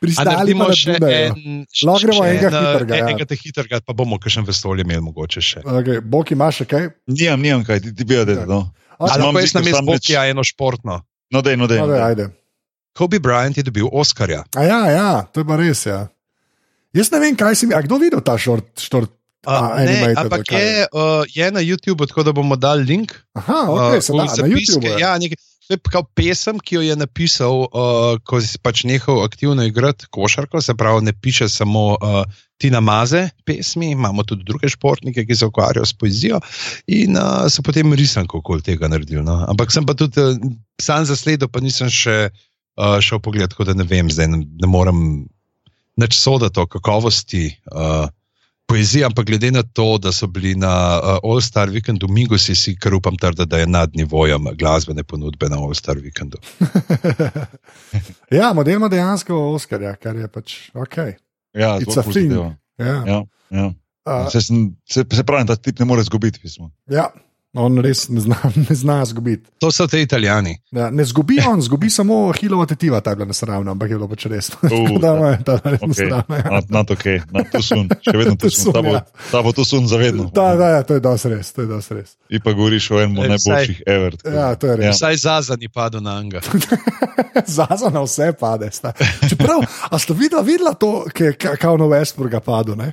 [0.00, 3.06] Pristali pa na še en, Lahko gremo še enega en, eh, hitrega, ja.
[3.06, 5.62] Enega te hitrega, pa bomo kakšen vesolje imeli mogoče še.
[5.62, 6.90] Okay, Bog ima še kaj?
[7.14, 8.42] Nimam, nimam kaj, ti, bi vedel.
[8.50, 8.64] No.
[8.98, 10.98] A, Ali lahko jaz na mestu Bokija eno športno?
[11.32, 11.80] No, dej, no, dej.
[11.80, 12.28] No, no, daj, dej.
[12.94, 14.44] Kobe Bryant je dobil Oscarja.
[14.56, 15.82] A ja, ja, to je pa res.
[15.86, 16.06] Ja.
[16.94, 17.74] Jaz ne vem, kaj si mi.
[17.74, 18.70] A kdo videl ta šort?
[18.78, 19.10] šort?
[19.44, 23.12] Uh, ne, ampak je, uh, je na YouTubu, tako da bomo dali link.
[23.36, 24.78] Aha, okay, se uh, da, v na zapiske.
[24.78, 24.86] YouTubu.
[24.88, 25.00] je.
[25.02, 25.36] Ja, nekaj,
[25.66, 30.08] to je kao pesem, ki jo je napisal, uh, ko si pač nehal aktivno igrati
[30.08, 32.22] košarko, se pravi, ne piše samo uh,
[32.62, 36.40] Tina Maze pesmi, imamo tudi druge športnike, ki se ukvarjajo s poezijo
[36.86, 39.24] in uh, so potem risanko okoli tega naredili.
[39.26, 39.42] No.
[39.48, 40.38] Ampak sem pa tudi uh,
[40.80, 42.30] sam zasledil, pa nisem še
[42.76, 45.00] uh, šel pogled, tako da ne vem, zdaj ne, ne morem
[46.00, 47.48] nič soditi o kakovosti.
[47.70, 48.08] Uh,
[48.66, 52.54] Poezija, ampak glede na to, da so bili na uh, All Star Weekendu, Mingo si,
[52.56, 56.40] si kar upam trditi, da je nad nivojem glasbene ponudbe na All Star Weekendu.
[58.40, 60.96] ja, model ima dejansko Oscarja, kar je pač ok.
[61.54, 62.04] Ja, zelo a thing.
[62.04, 62.56] pozitivno.
[62.78, 62.96] Ja.
[63.06, 63.66] Ja, ja.
[64.04, 66.40] Uh, Se, sem, se, se pravi, ta tip ne more izgubiti.
[66.90, 67.10] ja,
[67.54, 69.50] on res ne zna, ne zna zgubiti.
[69.58, 70.56] To so te italijani.
[70.70, 74.08] Ja, ne zgubi on, zgubi samo Hilova tetiva, ta je bila nesramna, ampak je bilo
[74.08, 74.50] pač res.
[74.64, 75.88] Uh, da ima ta res Okay.
[75.88, 76.36] nesramna.
[76.36, 76.50] ja.
[76.50, 77.20] Not, not okay.
[77.30, 77.88] not too soon.
[78.04, 78.72] Še vedno tu Too soon, sun.
[78.72, 79.02] Ta bo, ja.
[79.30, 80.28] ta bo tu sun zavedno.
[80.30, 82.16] Da, da, ja, to je dosti res, to je dosti res.
[82.26, 84.16] Ti pa govoriš o enem od najboljših ever.
[84.16, 84.34] tako.
[84.34, 84.96] Ja, to je res.
[84.96, 86.42] Vsaj Zaza ni padel na Anga.
[87.46, 88.70] Zaza na vse pade.
[88.70, 88.92] sta.
[89.24, 92.76] Čeprav, a ste videla, videla to, ki je ka- kao na Westburga padel?
[92.76, 92.92] Ne?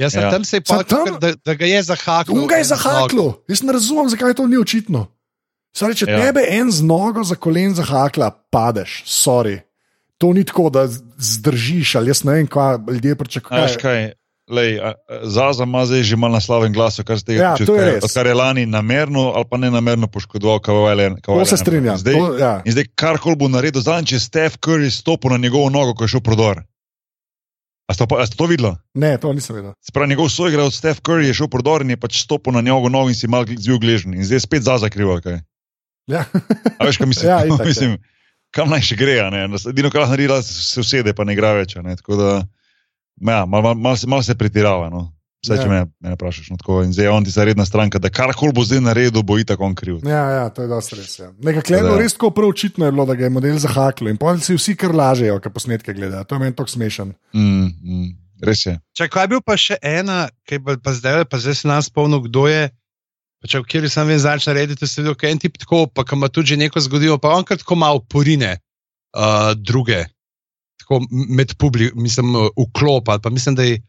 [0.00, 0.30] Ja, sem, Ja.
[0.30, 2.32] tam se je pa tam- da, da ga je zahaklo.
[2.34, 2.82] On ga je en z nogo.
[2.82, 3.26] zahaklo.
[3.46, 5.06] Jaz ne razumem, zakaj to ni očitno.
[5.70, 6.16] Sorry, če Ja.
[6.18, 9.60] tebe en z nogo za kolen zahakla, padeš, sorry.
[10.18, 10.88] To ni tako, da
[11.18, 13.76] zdržiš ali jaz ne vem, kaj ljudje pričakujejo.
[13.76, 14.12] kaj?
[14.50, 14.80] Lej,
[15.22, 18.34] Zaza ima zdaj že malo naslaven glas, kar se tega Ja, tiče, je odkar- je
[18.34, 21.14] lani namerno ali pa ne namerno poškodoval Kavajle.
[21.22, 21.98] To se strinjam.
[21.98, 22.62] Zdaj, To, ja.
[22.64, 26.04] In zdaj, kar koli bo naredil, zadnjič je Steph Curry stopil na njegovo nogo, ko
[26.04, 26.62] je šel prodor.
[27.90, 28.70] A ste, pa- a ste to videli?
[28.94, 29.74] Ne, to nisem vedel.
[29.82, 32.86] Se pravi, njegov soigralec Steph Curry je šel prodor in je pač stopil na njegovo
[32.88, 34.14] nogo in si mal zvil gležen.
[34.14, 35.18] In zdaj je spet Zaza krivo.
[35.18, 35.40] kaj.
[36.06, 36.22] Ja.
[36.78, 37.26] A veš, kaj mislim?
[37.32, 37.66] Ja, itak, ja.
[37.66, 37.98] mislim
[38.50, 39.14] kam naj še gre?
[39.70, 41.76] Edino, kar lahko naredi, se usede, pa ne igra več.
[41.78, 41.94] Ne?
[41.96, 42.30] Tako da,
[43.22, 44.90] ja, malo mal, mal, se- mal se pretirava.
[44.90, 45.04] No?
[45.40, 45.62] Vse, Ja.
[45.62, 46.50] če me, me vprašaš.
[46.50, 46.82] No, tako.
[46.84, 49.56] in zdaj je on tista redna stranka, da kar koli bo zdaj naredil, bo itak
[49.58, 50.02] on kriv.
[50.04, 51.14] Ja, ja, to je dosti res.
[51.18, 51.30] Ja.
[51.38, 51.96] Nekaj je Da.
[51.96, 54.76] res tako prav očitno, je bilo, da ga je model zahaklo in potem si vsi
[54.76, 56.24] kar lažejo, ki posnetke gledajo.
[56.24, 57.14] To je meni tako smešen.
[57.32, 58.10] Mm, mm,
[58.42, 58.76] res je.
[58.92, 61.80] Če kaj je bil pa še ena, ki je pa zdaj, pa zdaj se nam
[61.80, 62.68] spomnil, kdo je.
[63.40, 66.04] Pa če v kjer sem vem, začne narediti, se vidi, kaj en tip tako, pa
[66.04, 68.60] kam ima tudi že neko zgodilo, pa on kar tako malo porine
[69.16, 70.04] uh, druge,
[70.84, 73.80] tako med publiko, mislim, uh, vklop ali pa mislim, da je.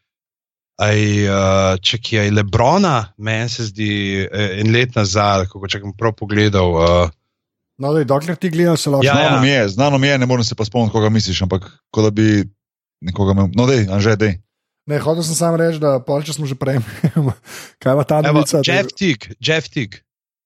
[0.81, 0.97] Aj,
[1.27, 3.89] uh, če ki je Lebrona, meni se zdi
[4.23, 6.77] eh, en let nazaj, ko če sem prav pogledal.
[6.77, 7.17] Uh,
[7.81, 9.05] No, daj, dokler ti gledaš, se lahko.
[9.05, 9.41] Ja, Znano ja.
[9.41, 12.11] mi je, znano mi je, ne morem se pa spomniti, koga misliš, ampak kot da
[12.13, 12.43] bi
[13.01, 13.47] nekoga imel.
[13.57, 14.35] No, dej, anže, dej.
[14.89, 16.77] Ne, hotel sem samo reči, da pol, če smo že prej,
[17.81, 18.61] kaj ima ta novica?
[18.65, 20.01] Jeff Tick, Jeff Tick.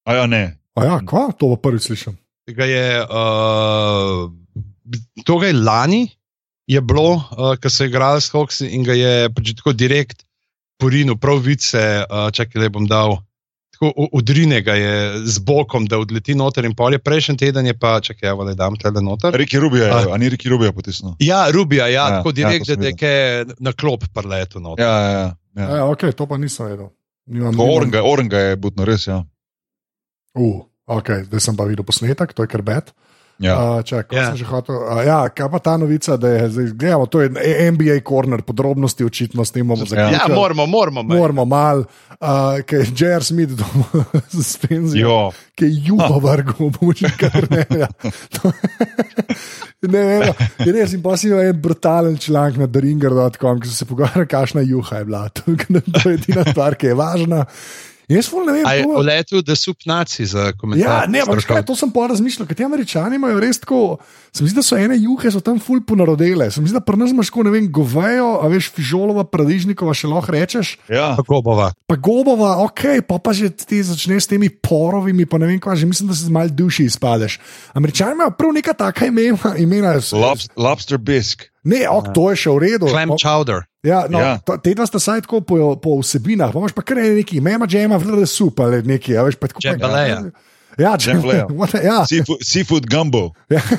[0.08, 0.44] A ja, ne.
[0.80, 1.28] A ja, kva?
[1.40, 2.16] To bo prvič slišim.
[2.56, 4.30] Ga je, uh,
[5.26, 6.04] to ga je lani,
[6.68, 10.26] je bilo, uh, ko so igrali s Hawks in ga je pač tako direkt
[10.82, 13.20] porinil, prav vice, uh, čakaj, da bom dal.
[13.76, 17.00] Tako udrine ga je z bokom, da odleti noter in polje.
[17.04, 19.36] Prejšnji teden je pa, čakaj, evo, da dam tele noter.
[19.36, 20.04] Riki Rubija, A.
[20.16, 21.18] a ni Riki Rubija potisnil.
[21.20, 24.86] Ja, Rubija, ja, Ja, ja tako ja, direkt, sem da je na klop prletu noter.
[24.86, 25.36] Ja, ja, ja.
[25.56, 25.76] ja.
[25.76, 26.90] Ja, ok, to pa nisem vedel.
[27.26, 29.08] Nimam, Orenga, Orenga je butno, res.
[29.08, 29.24] Ja.
[30.38, 32.96] Uh, ok, zdaj sem pa videl posnetek, to je kar bed.
[33.38, 33.56] Ja.
[33.70, 34.22] Uh, čakaj, Ja.
[34.22, 34.28] ja.
[34.28, 34.76] sem že hotel.
[34.78, 37.30] Uh, ja, kaj pa ta novica, da je zdaj, gledamo, to je
[37.72, 39.86] NBA corner, podrobnosti očitno s tem bomo Ja.
[39.86, 40.32] zaključili.
[40.32, 41.04] Ja, moramo, moramo.
[41.04, 41.18] mej.
[41.18, 42.28] Moramo mal, uh,
[42.66, 43.24] ki je J.R.
[43.24, 47.66] Smith doma suspenzijo, Jo, ki je jugo vrgel, bomo že kar ne.
[47.76, 47.88] Ja.
[49.86, 50.34] Ne, ne,
[50.66, 54.64] ne, res in si imel en brutalen članek na Deringer.com, ki so se pogovarjali, kakšna
[54.66, 55.28] juha je bila.
[55.30, 55.44] To,
[56.02, 57.44] to je edina stvar, ki je važna.
[58.10, 60.86] Jaz ne vem, A je to- uletel, da so naci za komentar.
[60.86, 63.98] Ja, ne, ampak kaj, to sem pa razmišljal, ker ti američani imajo res tako.
[64.34, 66.52] Se mi zdi, da so ene juhe so tam ful ponarodele.
[66.52, 69.94] Se mi zdi, da pri nas imaš tako, ne vem, govejo, a veš, fižolova, paradižnikova
[69.94, 70.78] še lahko rečeš.
[70.90, 71.16] ja.
[71.16, 71.72] Kako bova?
[71.88, 75.76] Pa gobova, ok, pa pa že ti začneš s temi porovimi, pa ne vem, kaj
[75.76, 77.40] že mislim, da se z mal duši izpadeš.
[77.74, 79.56] Američani imajo prav neka taka imena.
[79.58, 81.50] imena Lobs, lobster bisk.
[81.66, 82.88] Ne, ok, to je še v redu.
[82.88, 83.66] Clam Ok, chowder.
[83.82, 84.38] Ja, no, Ja.
[84.40, 84.58] ja.
[84.58, 87.98] Te dva sta saj tako po, po vsebinah, pa imaš pa kar neki, mema džema,
[87.98, 89.60] vrde sup ali neki, a veš, pa tako.
[89.60, 90.22] pa- Jambalaya.
[90.78, 91.48] Ja, če Jamfleja.
[91.84, 92.00] ja.
[92.06, 93.30] Seafood, seafood gumbo.
[93.50, 93.62] Ja.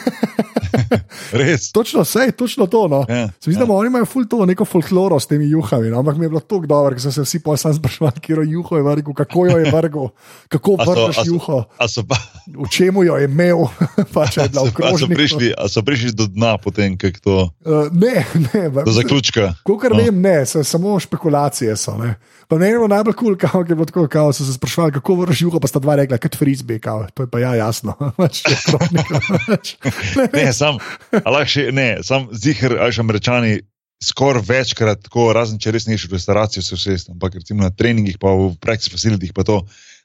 [1.32, 1.72] Res.
[1.72, 2.88] Točno, sej, točno to.
[2.88, 3.04] No.
[3.08, 3.66] Ja, Se mi zdi, ja.
[3.66, 5.98] da oni imajo ful to neko folkloro s temi juhami, no?
[5.98, 8.76] ampak mi je bilo tako dobro, ker so se vsi pojsem sprašvali, kje je juho
[8.76, 10.08] je vrgel, kako jo je vrgel,
[10.48, 12.16] kako vrgeš a so- juho, A so, pa,
[12.46, 13.66] v čemu jo je imel,
[14.14, 17.36] pa je a so, a so, prišli, a so prišli do dna, potem, kako to,
[17.66, 18.22] Uh, ne,
[18.54, 19.54] ne, do zaključka.
[19.64, 19.98] Kolikor No.
[19.98, 21.96] vem, ne, so, samo špekulacije so.
[21.98, 22.14] Ne.
[22.48, 24.92] Pa meni je bilo najbolj kul, cool, kako je bilo tako, kao, so se sprašvali,
[24.92, 27.06] kako vrš juho, pa sta dva rekla, kot frizbe, kao.
[27.14, 27.96] to je pa ja jasno.
[28.20, 29.74] Pač pač.
[30.16, 30.78] Ne, Ne, sam,
[31.12, 33.58] lahko še, ne, sam zihar, ajš američani.
[34.04, 38.18] Skoraj večkrat, tako, razen če res neš v restavraciji, se vse, ampak recimo na treningih,
[38.20, 39.62] pa v praksi facilitih, pa to,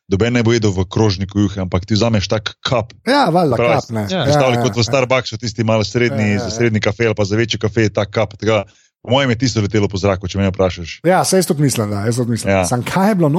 [0.07, 2.95] doben ne bo jedel v krožniku juhe, ampak ti vzameš tak kap.
[3.03, 4.05] Ja, valjda, Prav, kap, ne.
[4.07, 6.47] ja, Predstavljaj kot v Starbucksu, tisti malo srednji, Ja, ja, ja, ja.
[6.47, 6.55] ja.
[6.55, 8.39] srednji kafe ali pa za večji kafe, ta kap.
[8.39, 8.63] Tega,
[9.02, 10.99] po mojem je tisto letelo po zraku, če me vprašaš.
[11.08, 12.52] Ja, se jaz tudi mislim, da, jaz tudi mislim.
[12.54, 12.58] Ja.
[12.62, 12.66] Ja.
[12.70, 13.30] Sam kaj je bilo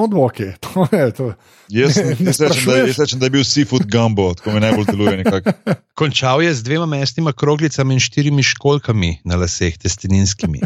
[1.06, 1.32] je to.
[1.68, 1.98] Jaz,
[2.98, 5.24] rečem, da, je bil seafood gumbo, tako mi najbolj deluje.
[5.98, 10.64] Končal je z dvema mestnima kroglicami in štirimi školkami na laseh, testininskimi.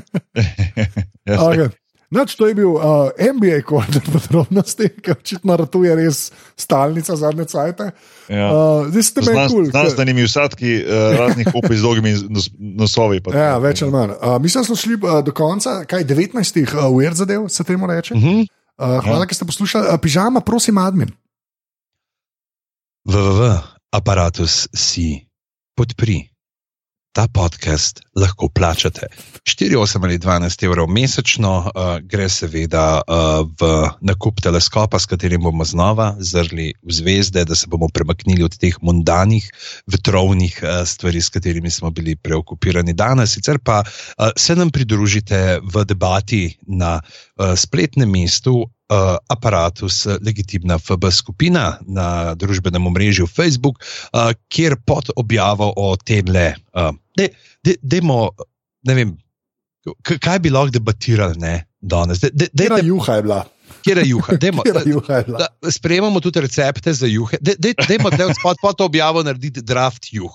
[1.26, 1.68] Jaz, Okay.
[2.06, 2.82] Noč, to je bil uh,
[3.16, 7.90] MBA koordinator podrobnosti, ki očitno ratuje res stalnica zadnje cajte.
[8.28, 8.46] ja.
[8.46, 9.64] Uh, zdaj ste meni kul.
[9.66, 10.86] znanstvenimi vsadki uh,
[11.16, 13.18] raznih opij z dolgimi nos, nosovi.
[13.20, 14.10] Pa, Ja, več ali manj.
[14.12, 16.38] Uh, mislim, da smo šli uh, do konca, kaj 19
[16.68, 18.14] uh, weird zadev, se temu reče.
[18.14, 18.42] Uh, Mhm.
[19.02, 19.88] hvala, ker ste poslušali.
[19.88, 21.10] Uh, pižama, prosim, admin.
[23.04, 25.24] www aparatus si
[25.72, 26.28] podpri.
[27.16, 29.06] Ta podcast lahko plačate
[29.48, 35.40] 4, 8 ali 12 evrov mesečno, uh, gre seveda uh, v nakup teleskopa, s katerim
[35.40, 39.48] bomo znova zrli v zvezde, da se bomo premaknili od teh mundanih,
[39.88, 43.32] vetrovnih uh, stvari, s katerimi smo bili preokupirani danes.
[43.32, 50.78] Sicer pa uh, se nam pridružite v debati na uh, spletnem mestu uh, aparatus Legitimna
[50.78, 57.30] FB skupina na družbenem omrežju Facebook, uh, kjer pod objavo o tem le, uh, de,
[57.64, 58.30] de, demo,
[58.88, 59.16] ne vem,
[60.06, 62.22] kaj bi lahko debatirali ne, danes.
[62.22, 63.42] De, de, de, Kera de, juha je bila.
[63.86, 64.36] Kjer je juha?
[64.42, 67.38] Dajmo, Kera juha je da, sprejemamo tudi recepte za juhe.
[67.88, 70.34] Dajmo tle spod pod to objavo narediti draft juh.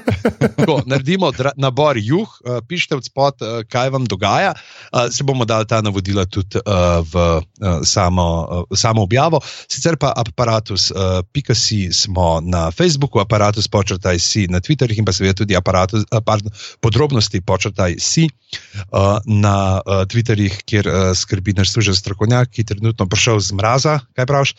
[0.56, 4.52] Tako, naredimo dra, nabor juh, uh, pišite od spod, uh, kaj vam dogaja.
[4.92, 9.40] Uh, se bomo dali ta navodila tudi uh, v uh, samo, uh, samo objavo.
[9.68, 15.08] Sicer pa aparatus, uh, pika si smo na Facebooku, aparatus počrtaj si na Twitterju in
[15.08, 21.00] pa seveda tudi aparatus, uh, pardon, podrobnosti počrtaj si uh, na uh, Twitterjih, kjer uh,
[21.16, 24.02] skrbi naš služen strokovnjak, ki je trenutno prišel z mraza.
[24.14, 24.50] Kaj praviš?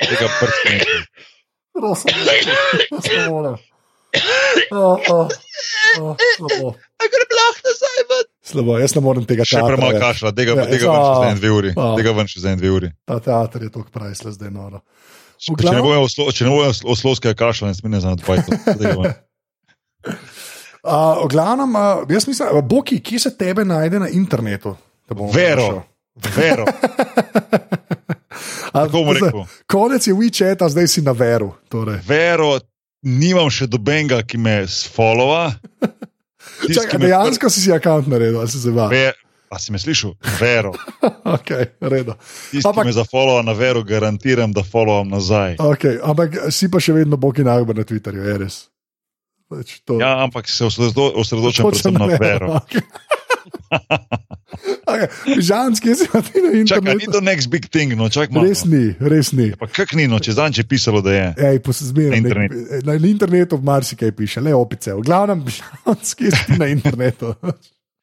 [0.00, 0.94] tega prstnika.
[1.74, 2.10] Prosim,
[4.70, 6.68] oh, oh, slabo.
[7.00, 8.24] Gre lahko nazaj ven.
[8.42, 11.30] slabo, jaz ne morem tega Še premalo kašla, tega, Ja, tega ven še za a,
[11.30, 11.70] en dve uri.
[11.74, 11.94] a.
[11.96, 12.88] Tega ven še za en dve uri.
[13.06, 14.82] Ta teater je tako prajsla zdaj noro.
[15.40, 18.50] Če ne če ne bojo oslo- oslovskega kašla, ne smem za nadpajto.
[20.80, 24.74] Uh, v glavnem, uh, jaz mislim, Boki, kje se tebe najde na internetu?
[25.10, 25.82] Vero.
[26.36, 26.64] Vero,
[28.72, 29.30] A, zdaj.
[29.66, 31.54] Konec je WeChat, zdaj si na veru.
[31.68, 31.98] Torej.
[32.06, 32.58] Vero,
[33.02, 34.62] nimam še dobenga, ki me.
[36.60, 38.88] Tisti, Čakaj, dejansko si si račun naredil, ali si se zavedal?
[38.88, 39.12] Ve,
[39.50, 40.14] a si me slišal?
[40.38, 40.72] Vero.
[41.30, 41.66] Okay.
[42.50, 45.56] Tisti, Ampak- ki me zafollowa na vero, garantiram, da followam nazaj.
[45.58, 48.56] okay, ampak si pa še vedno Boki najbolj na Twitterju, je res.
[49.46, 52.56] Pač to- Ja, ampak se osredo- osredotočam predvsem na vero.
[52.62, 52.82] Okay.
[52.82, 53.09] okay.
[55.40, 57.12] Žanski, jaz sem ti na Čakaj, ni internetu.
[57.12, 58.48] to next big thing, no, čakaj malo.
[58.48, 59.50] Res ni, res ni.
[59.56, 61.26] Pa kak ni, no, če zanče pisalo, da je.
[61.38, 62.54] Ej, zmeraj Na nek- internetu.
[62.84, 64.94] Na, na internetu marsikaj piše, le opice.
[64.94, 65.44] V glavnem,
[65.86, 67.34] žanski si na internetu.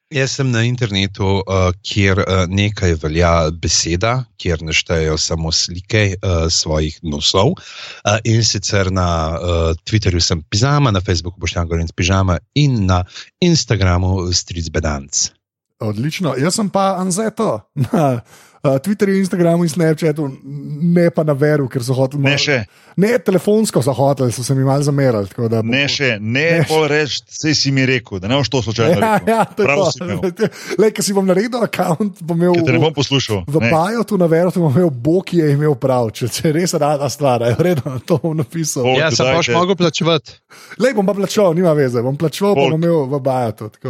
[0.07, 6.47] Jaz sem na internetu, uh, kjer uh, nekaj velja beseda, kjer naštejejo samo slike uh,
[6.47, 7.57] svojih nosov.
[7.59, 12.85] Uh, in sicer na uh, Twitterju sem pižama, na Facebooku boš tam govoril pižama in
[12.87, 13.01] na
[13.43, 15.35] Instagramu stric bedanc.
[15.79, 16.33] Odlično.
[16.37, 17.59] Jaz sem pa Anzeto
[17.91, 18.21] na
[18.63, 20.27] uh, Twitterju, Instagramu in Snapchatu,
[20.81, 22.23] ne pa na veru, ker so hoteli.
[22.23, 22.65] Ne še,
[22.97, 25.27] Ne, telefonsko so hoteli, so se mi mal zamerali.
[25.29, 28.27] tako da bo- ne še, ne, Ne ne pol reči, vse si mi rekel, da
[28.27, 29.27] ne boš to slučajno Ja, rekel.
[29.29, 30.17] ja, to je Prav si imel.
[30.31, 30.47] to.
[30.77, 33.43] Le, ker si bom naredil račun, bom imel Ker te ne bom poslušal.
[33.45, 33.69] v Ne.
[33.69, 36.09] Bajotu na veru, bom imel Bog, ki je imel prav.
[36.09, 38.81] Če, je res rada stvar, je vredno, to bom napisal.
[38.83, 40.31] Bo- Ja, sem pač mogel plačevati.
[40.81, 42.71] Le, bom pa plačal, nima veze, bom plačal, Folk.
[42.73, 43.21] bom imel v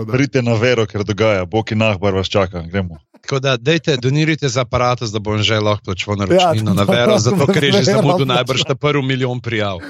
[0.03, 0.11] da.
[0.11, 2.99] Pridite na vero, ker dogaja, Boki nahbar vas čaka, gremo.
[3.28, 7.20] Tako da, dajte, donirajte za aparatus, da bom že lahko plačal Ja, na to- vero,
[7.20, 9.84] zato ker je že zamudil najbrž ta prvi milijon prijav.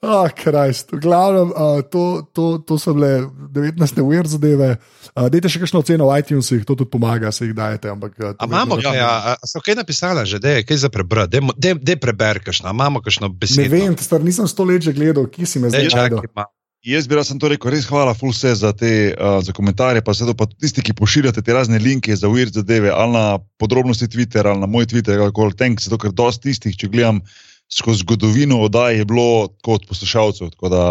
[0.00, 0.92] Ah, Krist.
[0.92, 3.76] V glavnem, uh, to, to, to so bile 19.
[3.98, 4.78] uvir zadeve.
[5.10, 7.90] Uh, dajte še kakšno oceno v iTunesih, to tudi pomaga, se jih dajete.
[7.90, 10.76] Ampak, uh, A imamo, vedno- kaj, a, a so kaj napisala že, da je kaj
[10.78, 13.60] za prebrati, da je preber, kakšno, a imamo kakšno besedo.
[13.60, 16.24] Ne vem, star, nisem sto let že gledal, ki si me Dej, zdaj najdel.
[16.32, 16.46] ma-
[16.88, 20.46] Jaz bi rad to rekel, res hvala, vse za te uh, za komentarje, pa pa
[20.46, 24.60] tudi tisti, ki pošiljate te razne linke za uir zadeve, ali na podrobnosti Twitter, ali
[24.60, 27.20] na moj Twitter, ali kako tank, zato ker dosti tistih, če gledam
[27.68, 30.82] skozi zgodovino oddaj, je bilo kot poslušalcev, tako da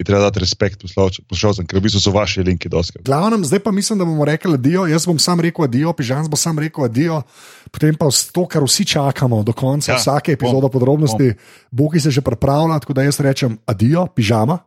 [0.00, 2.98] bi treba dati respekt poslušalcem- ker v bistvu so vaše linke dosti.
[3.04, 4.86] Glavnem, zdaj pa mislim, da bomo rekli adijo.
[4.86, 7.22] Jaz bom sam rekel adijo, pižam bo sam rekel adijo,
[7.70, 11.34] potem pa to, kar vsi čakamo do konca ja, vsake epizode podrobnosti.
[11.70, 14.58] Boki se že pripravlja, tako da jaz rečem adijo, pižama.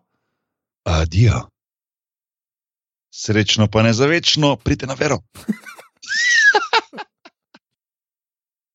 [0.83, 1.47] Adijo.
[3.15, 5.17] Srečno pa ne za večno, pridite na vero.